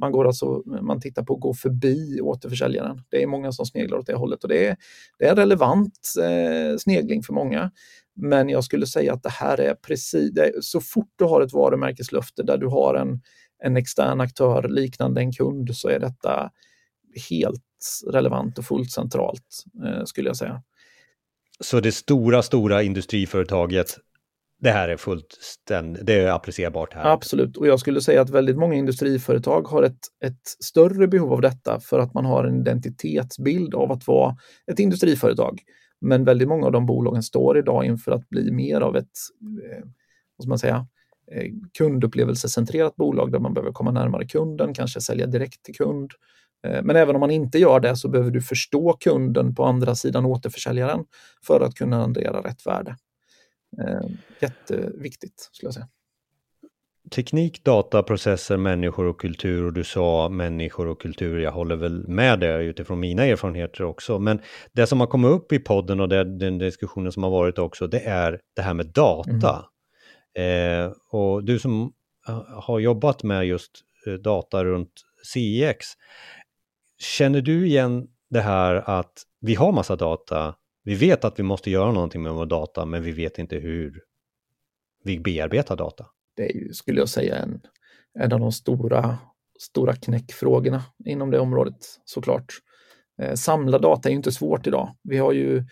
Man, 0.00 0.12
går 0.12 0.26
alltså, 0.26 0.62
man 0.82 1.00
tittar 1.00 1.22
på 1.22 1.34
att 1.34 1.40
gå 1.40 1.54
förbi 1.54 2.20
återförsäljaren. 2.20 3.02
Det 3.08 3.22
är 3.22 3.26
många 3.26 3.52
som 3.52 3.66
sneglar 3.66 3.98
åt 3.98 4.06
det 4.06 4.14
hållet 4.14 4.42
och 4.42 4.48
det 4.48 4.66
är, 4.66 4.76
det 5.18 5.24
är 5.24 5.30
en 5.30 5.36
relevant 5.36 6.14
eh, 6.22 6.76
snegling 6.78 7.22
för 7.22 7.32
många. 7.32 7.70
Men 8.16 8.48
jag 8.48 8.64
skulle 8.64 8.86
säga 8.86 9.12
att 9.12 9.22
det 9.22 9.32
här 9.32 9.60
är 9.60 9.74
precis, 9.74 10.38
är, 10.38 10.52
så 10.60 10.80
fort 10.80 11.12
du 11.16 11.24
har 11.24 11.40
ett 11.40 11.52
varumärkeslöfte 11.52 12.42
där 12.42 12.58
du 12.58 12.66
har 12.66 12.94
en, 12.94 13.20
en 13.64 13.76
extern 13.76 14.20
aktör 14.20 14.68
liknande 14.68 15.20
en 15.20 15.32
kund 15.32 15.76
så 15.76 15.88
är 15.88 15.98
detta 15.98 16.50
helt 17.30 17.62
relevant 18.12 18.58
och 18.58 18.64
fullt 18.64 18.90
centralt 18.90 19.64
eh, 19.84 20.04
skulle 20.04 20.28
jag 20.28 20.36
säga. 20.36 20.62
Så 21.60 21.80
det 21.80 21.92
stora, 21.92 22.42
stora 22.42 22.82
industriföretaget, 22.82 23.98
det 24.60 24.70
här 24.70 24.88
är 24.88 24.96
fullt 24.96 25.38
det 26.02 26.14
är 26.14 26.30
applicerbart 26.30 26.94
här? 26.94 27.12
Absolut, 27.12 27.56
och 27.56 27.66
jag 27.66 27.80
skulle 27.80 28.00
säga 28.00 28.22
att 28.22 28.30
väldigt 28.30 28.56
många 28.56 28.74
industriföretag 28.74 29.62
har 29.62 29.82
ett, 29.82 30.00
ett 30.24 30.42
större 30.64 31.08
behov 31.08 31.32
av 31.32 31.40
detta 31.40 31.80
för 31.80 31.98
att 31.98 32.14
man 32.14 32.24
har 32.24 32.44
en 32.44 32.60
identitetsbild 32.60 33.74
av 33.74 33.92
att 33.92 34.06
vara 34.06 34.36
ett 34.72 34.78
industriföretag. 34.78 35.60
Men 36.00 36.24
väldigt 36.24 36.48
många 36.48 36.66
av 36.66 36.72
de 36.72 36.86
bolagen 36.86 37.22
står 37.22 37.58
idag 37.58 37.84
inför 37.84 38.12
att 38.12 38.28
bli 38.28 38.50
mer 38.50 38.80
av 38.80 38.96
ett, 38.96 39.04
eh, 39.70 39.84
vad 40.36 40.44
ska 40.44 40.48
man 40.48 40.58
säga, 40.58 40.86
kundupplevelsecentrerat 41.78 42.96
bolag 42.96 43.32
där 43.32 43.38
man 43.38 43.54
behöver 43.54 43.72
komma 43.72 43.90
närmare 43.90 44.26
kunden, 44.26 44.74
kanske 44.74 45.00
sälja 45.00 45.26
direkt 45.26 45.62
till 45.62 45.74
kund. 45.74 46.10
Eh, 46.66 46.82
men 46.82 46.96
även 46.96 47.14
om 47.14 47.20
man 47.20 47.30
inte 47.30 47.58
gör 47.58 47.80
det 47.80 47.96
så 47.96 48.08
behöver 48.08 48.30
du 48.30 48.42
förstå 48.42 48.92
kunden 48.92 49.54
på 49.54 49.64
andra 49.64 49.94
sidan 49.94 50.24
återförsäljaren 50.24 51.04
för 51.46 51.60
att 51.60 51.74
kunna 51.74 52.02
rendera 52.02 52.40
rätt 52.40 52.66
värde. 52.66 52.96
Eh, 53.82 54.10
jätteviktigt 54.40 55.48
skulle 55.52 55.66
jag 55.66 55.74
säga. 55.74 55.88
Teknik, 57.14 57.64
data, 57.64 58.02
processer, 58.02 58.56
människor 58.56 59.06
och 59.06 59.20
kultur 59.20 59.64
och 59.64 59.72
du 59.72 59.84
sa 59.84 60.28
människor 60.28 60.86
och 60.86 61.00
kultur. 61.00 61.38
Jag 61.38 61.52
håller 61.52 61.76
väl 61.76 62.08
med 62.08 62.40
det 62.40 62.62
utifrån 62.62 63.00
mina 63.00 63.24
erfarenheter 63.24 63.84
också. 63.84 64.18
Men 64.18 64.40
det 64.72 64.86
som 64.86 65.00
har 65.00 65.06
kommit 65.06 65.30
upp 65.30 65.52
i 65.52 65.58
podden 65.58 66.00
och 66.00 66.08
det, 66.08 66.38
den 66.38 66.58
diskussionen 66.58 67.12
som 67.12 67.22
har 67.22 67.30
varit 67.30 67.58
också, 67.58 67.86
det 67.86 68.00
är 68.00 68.40
det 68.56 68.62
här 68.62 68.74
med 68.74 68.86
data. 68.86 69.50
Mm. 69.50 69.64
Eh, 70.38 70.92
och 71.10 71.44
du 71.44 71.58
som 71.58 71.92
eh, 72.28 72.42
har 72.48 72.78
jobbat 72.78 73.22
med 73.22 73.46
just 73.46 73.70
eh, 74.06 74.12
data 74.12 74.64
runt 74.64 74.92
CX, 75.22 75.86
Känner 76.98 77.40
du 77.40 77.66
igen 77.66 78.08
det 78.30 78.40
här 78.40 78.74
att 78.74 79.12
vi 79.40 79.54
har 79.54 79.72
massa 79.72 79.96
data, 79.96 80.54
vi 80.84 80.94
vet 80.94 81.24
att 81.24 81.38
vi 81.38 81.42
måste 81.42 81.70
göra 81.70 81.92
någonting 81.92 82.22
med 82.22 82.32
vår 82.32 82.46
data, 82.46 82.84
men 82.84 83.02
vi 83.02 83.12
vet 83.12 83.38
inte 83.38 83.56
hur 83.56 84.00
vi 85.04 85.18
bearbetar 85.18 85.76
data? 85.76 86.06
Det 86.36 86.50
är 86.50 86.54
ju, 86.54 86.72
skulle 86.72 86.98
jag 87.00 87.08
säga, 87.08 87.36
en, 87.36 87.60
en 88.18 88.32
av 88.32 88.40
de 88.40 88.52
stora, 88.52 89.18
stora 89.58 89.96
knäckfrågorna 89.96 90.84
inom 91.04 91.30
det 91.30 91.38
området 91.38 91.76
såklart. 92.04 92.54
Eh, 93.22 93.34
samla 93.34 93.78
data 93.78 94.08
är 94.08 94.10
ju 94.10 94.16
inte 94.16 94.32
svårt 94.32 94.66
idag. 94.66 94.96
Vi 95.02 95.18
har 95.18 95.32
ju, 95.32 95.64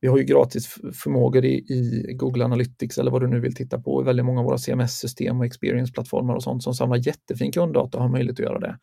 vi 0.00 0.08
har 0.08 0.18
ju 0.18 0.24
gratis 0.24 0.66
förmågor 0.92 1.44
i, 1.44 1.54
i, 1.54 2.12
Google 2.14 2.44
Analytics 2.44 2.98
eller 2.98 3.10
vad 3.10 3.22
du 3.22 3.28
nu 3.28 3.40
vill 3.40 3.54
titta 3.54 3.78
på 3.78 4.02
i 4.02 4.04
väldigt 4.04 4.26
många 4.26 4.40
av 4.40 4.46
våra 4.46 4.58
CMS-system 4.58 5.38
och 5.38 5.46
experience-plattformar 5.46 6.34
och 6.34 6.42
sånt 6.42 6.62
som 6.62 6.74
samlar 6.74 7.06
jättefin 7.06 7.52
kunddata 7.52 7.98
och 7.98 8.04
har 8.04 8.10
möjlighet 8.10 8.40
att 8.40 8.46
göra 8.46 8.58
det. 8.58 8.78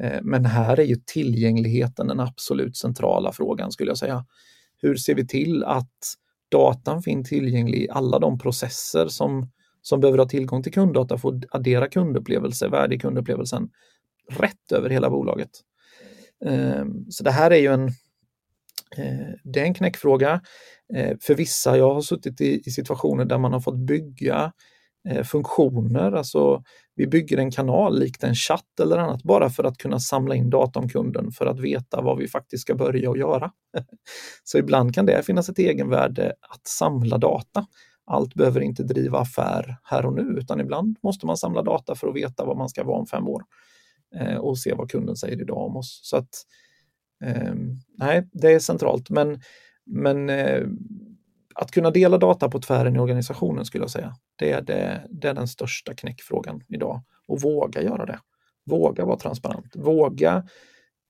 Eh, 0.00 0.20
men 0.22 0.44
här 0.44 0.80
är 0.80 0.84
ju 0.84 0.96
tillgängligheten 1.06 2.06
den 2.06 2.20
absolut 2.20 2.76
centrala 2.76 3.32
frågan 3.32 3.72
skulle 3.72 3.90
jag 3.90 3.98
säga. 3.98 4.24
Hur 4.82 4.96
ser 4.96 5.14
vi 5.14 5.26
till 5.26 5.64
att 5.64 5.98
datan 6.48 7.02
finns 7.02 7.28
tillgänglig 7.28 7.82
i 7.82 7.90
alla 7.90 8.18
de 8.18 8.38
processer 8.38 9.08
som, 9.08 9.50
som 9.82 10.00
behöver 10.00 10.18
ha 10.18 10.28
tillgång 10.28 10.62
till 10.62 10.72
kunddata 10.72 11.18
för 11.18 11.28
att 11.28 11.44
addera 11.50 11.88
kundupplevelse, 11.88 12.68
värde 12.68 12.94
i 12.94 12.98
kundupplevelsen 12.98 13.68
rätt 14.30 14.72
över 14.72 14.90
hela 14.90 15.10
bolaget. 15.10 15.50
Ehm, 16.44 17.10
så 17.10 17.24
det 17.24 17.30
här 17.30 17.50
är 17.50 17.56
ju 17.56 17.66
en, 17.66 17.90
Eh, 18.96 19.34
det 19.44 19.60
är 19.60 19.64
en 19.64 19.74
knäckfråga. 19.74 20.40
Eh, 20.94 21.16
för 21.20 21.34
vissa, 21.34 21.76
jag 21.76 21.94
har 21.94 22.00
suttit 22.00 22.40
i, 22.40 22.62
i 22.64 22.70
situationer 22.70 23.24
där 23.24 23.38
man 23.38 23.52
har 23.52 23.60
fått 23.60 23.78
bygga 23.78 24.52
eh, 25.08 25.24
funktioner, 25.24 26.12
alltså 26.12 26.62
vi 26.98 27.06
bygger 27.06 27.38
en 27.38 27.50
kanal 27.50 27.98
likt 27.98 28.24
en 28.24 28.34
chatt 28.34 28.80
eller 28.80 28.98
annat 28.98 29.22
bara 29.22 29.50
för 29.50 29.64
att 29.64 29.78
kunna 29.78 30.00
samla 30.00 30.34
in 30.34 30.50
data 30.50 30.78
om 30.78 30.88
kunden 30.88 31.30
för 31.30 31.46
att 31.46 31.60
veta 31.60 32.00
vad 32.00 32.18
vi 32.18 32.28
faktiskt 32.28 32.62
ska 32.62 32.74
börja 32.74 33.10
och 33.10 33.18
göra. 33.18 33.52
Så 34.44 34.58
ibland 34.58 34.94
kan 34.94 35.06
det 35.06 35.22
finnas 35.22 35.48
ett 35.48 35.58
egenvärde 35.58 36.32
att 36.40 36.66
samla 36.66 37.18
data. 37.18 37.66
Allt 38.06 38.34
behöver 38.34 38.60
inte 38.60 38.82
driva 38.82 39.18
affär 39.18 39.76
här 39.82 40.06
och 40.06 40.14
nu, 40.14 40.38
utan 40.38 40.60
ibland 40.60 40.96
måste 41.02 41.26
man 41.26 41.36
samla 41.36 41.62
data 41.62 41.94
för 41.94 42.08
att 42.08 42.16
veta 42.16 42.44
vad 42.44 42.56
man 42.56 42.68
ska 42.68 42.84
vara 42.84 42.98
om 42.98 43.06
fem 43.06 43.28
år 43.28 43.42
eh, 44.16 44.36
och 44.36 44.58
se 44.58 44.74
vad 44.74 44.90
kunden 44.90 45.16
säger 45.16 45.40
idag 45.42 45.66
om 45.66 45.76
oss. 45.76 46.00
Så 46.02 46.16
att, 46.16 46.22
eh, 46.24 46.28
Ehm, 47.24 47.80
nej, 47.98 48.28
det 48.32 48.52
är 48.52 48.58
centralt, 48.58 49.10
men, 49.10 49.40
men 49.86 50.30
eh, 50.30 50.66
att 51.54 51.70
kunna 51.70 51.90
dela 51.90 52.18
data 52.18 52.48
på 52.48 52.60
tvären 52.60 52.96
i 52.96 52.98
organisationen 52.98 53.64
skulle 53.64 53.84
jag 53.84 53.90
säga, 53.90 54.16
det 54.36 54.52
är, 54.52 54.62
det, 54.62 55.06
det 55.10 55.28
är 55.28 55.34
den 55.34 55.48
största 55.48 55.94
knäckfrågan 55.94 56.62
idag. 56.68 57.02
Och 57.26 57.40
våga 57.40 57.82
göra 57.82 58.06
det. 58.06 58.18
Våga 58.66 59.04
vara 59.04 59.18
transparent. 59.18 59.76
Våga 59.76 60.46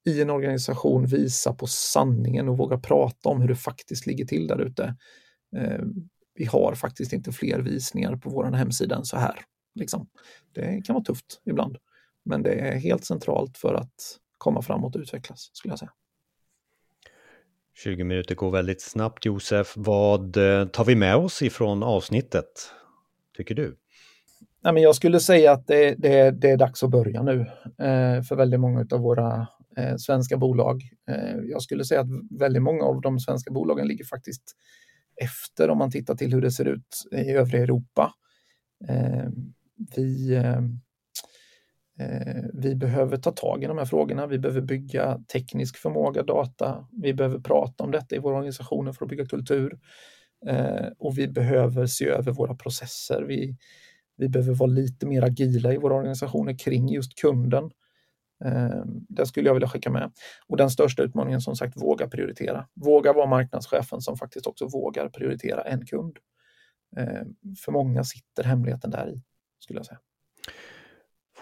i 0.06 0.22
en 0.22 0.30
organisation 0.30 1.06
visa 1.06 1.52
på 1.52 1.66
sanningen 1.66 2.48
och 2.48 2.58
våga 2.58 2.78
prata 2.78 3.28
om 3.28 3.40
hur 3.40 3.48
det 3.48 3.56
faktiskt 3.56 4.06
ligger 4.06 4.24
till 4.24 4.46
där 4.46 4.60
ute. 4.60 4.96
Eh, 5.56 5.84
vi 6.34 6.44
har 6.44 6.74
faktiskt 6.74 7.12
inte 7.12 7.32
fler 7.32 7.58
visningar 7.58 8.16
på 8.16 8.30
vår 8.30 8.44
hemsida 8.44 8.96
än 8.96 9.04
så 9.04 9.16
här. 9.16 9.40
Liksom. 9.74 10.08
Det 10.54 10.82
kan 10.84 10.94
vara 10.94 11.04
tufft 11.04 11.42
ibland, 11.44 11.76
men 12.24 12.42
det 12.42 12.52
är 12.52 12.78
helt 12.78 13.04
centralt 13.04 13.58
för 13.58 13.74
att 13.74 14.18
komma 14.38 14.62
framåt 14.62 14.96
och 14.96 15.00
utvecklas, 15.00 15.50
skulle 15.52 15.72
jag 15.72 15.78
säga. 15.78 15.92
20 17.84 18.04
minuter 18.04 18.34
går 18.34 18.50
väldigt 18.50 18.82
snabbt 18.82 19.24
Josef. 19.24 19.72
Vad 19.76 20.36
eh, 20.36 20.66
tar 20.66 20.84
vi 20.84 20.96
med 20.96 21.16
oss 21.16 21.42
ifrån 21.42 21.82
avsnittet, 21.82 22.72
tycker 23.36 23.54
du? 23.54 23.76
Nej, 24.60 24.72
men 24.72 24.82
jag 24.82 24.94
skulle 24.94 25.20
säga 25.20 25.52
att 25.52 25.66
det, 25.66 25.94
det, 25.94 26.30
det 26.30 26.50
är 26.50 26.56
dags 26.56 26.82
att 26.82 26.90
börja 26.90 27.22
nu 27.22 27.40
eh, 27.78 28.22
för 28.22 28.36
väldigt 28.36 28.60
många 28.60 28.86
av 28.90 29.00
våra 29.00 29.46
eh, 29.76 29.96
svenska 29.96 30.36
bolag. 30.36 30.82
Eh, 31.08 31.36
jag 31.50 31.62
skulle 31.62 31.84
säga 31.84 32.00
att 32.00 32.38
väldigt 32.38 32.62
många 32.62 32.84
av 32.84 33.00
de 33.00 33.20
svenska 33.20 33.50
bolagen 33.50 33.88
ligger 33.88 34.04
faktiskt 34.04 34.56
efter 35.22 35.70
om 35.70 35.78
man 35.78 35.90
tittar 35.90 36.14
till 36.14 36.32
hur 36.32 36.40
det 36.40 36.50
ser 36.50 36.64
ut 36.64 37.04
i 37.12 37.30
övriga 37.30 37.62
Europa. 37.62 38.12
Eh, 38.88 39.28
vi, 39.96 40.34
eh, 40.34 40.60
Eh, 41.98 42.44
vi 42.54 42.74
behöver 42.74 43.16
ta 43.16 43.30
tag 43.32 43.62
i 43.62 43.66
de 43.66 43.78
här 43.78 43.84
frågorna. 43.84 44.26
Vi 44.26 44.38
behöver 44.38 44.60
bygga 44.60 45.20
teknisk 45.32 45.76
förmåga, 45.76 46.22
data. 46.22 46.86
Vi 47.02 47.14
behöver 47.14 47.38
prata 47.38 47.84
om 47.84 47.90
detta 47.90 48.16
i 48.16 48.18
våra 48.18 48.36
organisationer 48.36 48.92
för 48.92 49.04
att 49.04 49.08
bygga 49.08 49.26
kultur. 49.26 49.78
Eh, 50.46 50.86
och 50.98 51.18
vi 51.18 51.28
behöver 51.28 51.86
se 51.86 52.08
över 52.08 52.32
våra 52.32 52.54
processer. 52.54 53.22
Vi, 53.22 53.56
vi 54.16 54.28
behöver 54.28 54.54
vara 54.54 54.70
lite 54.70 55.06
mer 55.06 55.22
agila 55.22 55.72
i 55.72 55.78
våra 55.78 55.94
organisationer 55.94 56.58
kring 56.58 56.88
just 56.88 57.18
kunden. 57.20 57.64
Eh, 58.44 58.84
det 59.08 59.26
skulle 59.26 59.48
jag 59.48 59.54
vilja 59.54 59.68
skicka 59.68 59.90
med. 59.90 60.12
Och 60.46 60.56
den 60.56 60.70
största 60.70 61.02
utmaningen 61.02 61.40
som 61.40 61.56
sagt, 61.56 61.82
våga 61.82 62.08
prioritera. 62.08 62.68
Våga 62.74 63.12
vara 63.12 63.26
marknadschefen 63.26 64.00
som 64.00 64.16
faktiskt 64.16 64.46
också 64.46 64.66
vågar 64.66 65.08
prioritera 65.08 65.62
en 65.62 65.86
kund. 65.86 66.18
För 67.64 67.72
många 67.72 68.04
sitter 68.04 68.44
hemligheten 68.44 68.90
där 68.90 69.08
i 69.08 69.22
skulle 69.60 69.78
jag 69.78 69.86
säga. 69.86 69.98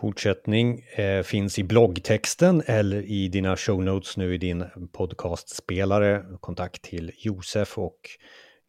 Fortsättning 0.00 0.80
eh, 0.96 1.22
finns 1.22 1.58
i 1.58 1.64
bloggtexten 1.64 2.62
eller 2.66 3.02
i 3.02 3.28
dina 3.28 3.56
show 3.56 3.84
notes 3.84 4.16
nu 4.16 4.34
i 4.34 4.38
din 4.38 4.64
podcastspelare. 4.92 6.24
Kontakt 6.40 6.82
till 6.82 7.12
Josef 7.16 7.78
och 7.78 7.98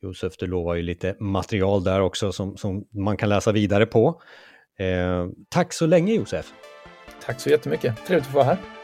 Josef, 0.02 0.38
du 0.38 0.48
lovar 0.48 0.76
ju 0.76 0.82
lite 0.82 1.16
material 1.20 1.84
där 1.84 2.02
också 2.02 2.32
som, 2.32 2.58
som 2.58 2.88
man 2.92 3.18
kan 3.18 3.30
läsa 3.30 3.52
vidare 3.52 3.86
på. 3.86 4.22
Eh, 4.80 5.28
tack 5.50 5.74
så 5.74 5.86
länge 5.86 6.14
Josef! 6.14 6.54
Tack 7.26 7.40
så 7.40 7.50
jättemycket! 7.50 8.06
Trevligt 8.06 8.28
att 8.28 8.32
få 8.32 8.38
vara 8.38 8.46
här! 8.46 8.77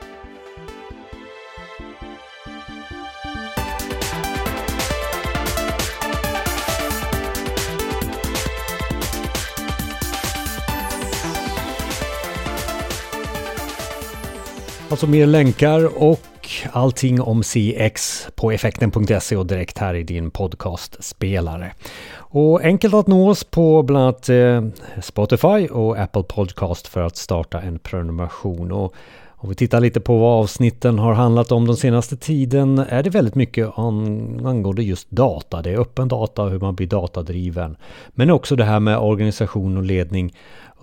Alltså 14.94 15.08
mer 15.08 15.26
länkar 15.28 16.04
och 16.04 16.50
allting 16.72 17.22
om 17.22 17.44
CX 17.44 18.28
på 18.36 18.52
effekten.se 18.52 19.36
och 19.36 19.46
direkt 19.46 19.78
här 19.78 19.94
i 19.94 20.04
din 20.04 20.32
podcastspelare. 20.32 21.72
Och 22.16 22.62
enkelt 22.62 22.94
att 22.94 23.08
nå 23.08 23.30
oss 23.30 23.44
på 23.44 23.84
bland 23.84 24.04
annat 24.04 24.30
eh, 24.30 24.64
Spotify 25.02 25.68
och 25.68 25.98
Apple 25.98 26.24
Podcast 26.24 26.88
för 26.88 27.02
att 27.02 27.18
starta 27.18 27.62
en 27.62 27.80
prenumeration. 27.80 28.72
Och 28.72 28.96
om 29.44 29.50
vi 29.50 29.56
tittar 29.56 29.80
lite 29.80 30.00
på 30.00 30.18
vad 30.18 30.40
avsnitten 30.40 31.00
har 31.00 31.14
handlat 31.14 31.52
om 31.52 31.68
den 31.68 31.78
senaste 31.78 32.18
tiden 32.18 32.80
är 32.80 33.04
det 33.04 33.10
väldigt 33.10 33.36
mycket 33.36 33.78
angående 33.78 34.84
just 34.84 35.12
data. 35.12 35.62
Det 35.62 35.72
är 35.72 35.80
öppen 35.80 36.08
data 36.08 36.44
och 36.44 36.52
hur 36.52 36.60
man 36.60 36.76
blir 36.76 36.88
datadriven. 36.88 37.78
Men 38.10 38.30
också 38.30 38.56
det 38.56 38.64
här 38.66 38.80
med 38.80 38.98
organisation 38.98 39.78
och 39.78 39.84
ledning 39.84 40.34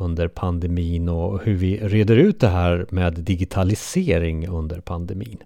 under 0.01 0.29
pandemin 0.29 1.09
och 1.09 1.43
hur 1.45 1.55
vi 1.55 1.77
reder 1.77 2.17
ut 2.17 2.41
det 2.41 2.49
här 2.49 2.87
med 2.91 3.13
digitalisering 3.13 4.49
under 4.49 4.81
pandemin. 4.81 5.39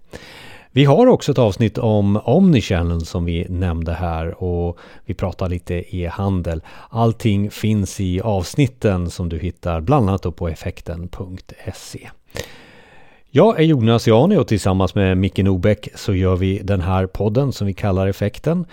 Vi 0.71 0.85
har 0.85 1.07
också 1.07 1.31
ett 1.31 1.37
avsnitt 1.37 1.77
om 1.77 2.17
Omnichannel 2.23 3.05
som 3.05 3.25
vi 3.25 3.45
nämnde 3.49 3.93
här 3.93 4.43
och 4.43 4.77
vi 5.05 5.13
pratar 5.13 5.49
lite 5.49 5.95
e-handel. 5.95 6.61
Allting 6.89 7.51
finns 7.51 7.99
i 7.99 8.21
avsnitten 8.21 9.09
som 9.09 9.29
du 9.29 9.39
hittar 9.39 9.81
bland 9.81 10.09
annat 10.09 10.35
på 10.35 10.47
effekten.se. 10.49 12.09
Jag 13.29 13.59
är 13.59 13.63
Jonas 13.63 14.07
Jani 14.07 14.37
och 14.37 14.47
tillsammans 14.47 14.95
med 14.95 15.17
Micke 15.17 15.37
Nobäck 15.37 15.87
så 15.95 16.13
gör 16.13 16.35
vi 16.35 16.59
den 16.63 16.81
här 16.81 17.07
podden 17.07 17.51
som 17.51 17.67
vi 17.67 17.73
kallar 17.73 18.07
Effekten. 18.07 18.65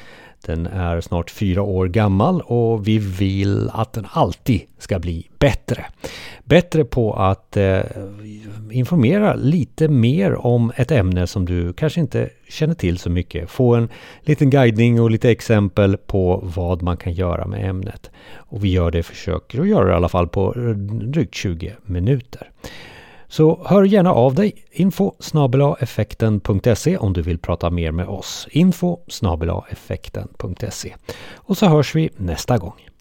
Den 0.47 0.67
är 0.67 1.01
snart 1.01 1.31
fyra 1.31 1.63
år 1.63 1.89
gammal 1.89 2.41
och 2.41 2.89
vi 2.89 2.99
vill 2.99 3.71
att 3.73 3.93
den 3.93 4.07
alltid 4.13 4.61
ska 4.79 4.99
bli 4.99 5.29
bättre. 5.39 5.85
Bättre 6.45 6.85
på 6.85 7.13
att 7.13 7.57
eh, 7.57 7.81
informera 8.71 9.35
lite 9.35 9.89
mer 9.89 10.47
om 10.47 10.73
ett 10.77 10.91
ämne 10.91 11.27
som 11.27 11.45
du 11.45 11.73
kanske 11.73 12.01
inte 12.01 12.31
känner 12.49 12.75
till 12.75 12.99
så 12.99 13.11
mycket. 13.11 13.51
Få 13.51 13.75
en 13.75 13.89
liten 14.21 14.51
guidning 14.51 15.01
och 15.01 15.11
lite 15.11 15.31
exempel 15.31 15.97
på 15.97 16.41
vad 16.55 16.83
man 16.83 16.97
kan 16.97 17.13
göra 17.13 17.47
med 17.47 17.69
ämnet. 17.69 18.11
Och 18.35 18.65
vi 18.65 18.73
gör 18.73 18.91
det, 18.91 19.03
försöker 19.03 19.61
att 19.61 19.69
göra 19.69 19.85
det 19.85 19.93
i 19.93 19.95
alla 19.97 20.09
fall 20.09 20.29
på 20.29 20.53
drygt 21.03 21.35
20 21.35 21.73
minuter. 21.83 22.51
Så 23.33 23.61
hör 23.65 23.85
gärna 23.85 24.13
av 24.13 24.35
dig. 24.35 24.65
Info 24.71 25.13
effekten.se 25.81 26.97
om 26.97 27.13
du 27.13 27.23
vill 27.23 27.39
prata 27.39 27.71
mer 27.71 27.91
med 27.91 28.09
oss. 28.09 28.49
Info 28.51 28.99
effekten.se 29.71 30.95
Och 31.35 31.57
så 31.57 31.67
hörs 31.67 31.95
vi 31.95 32.11
nästa 32.17 32.59
gång. 32.59 32.92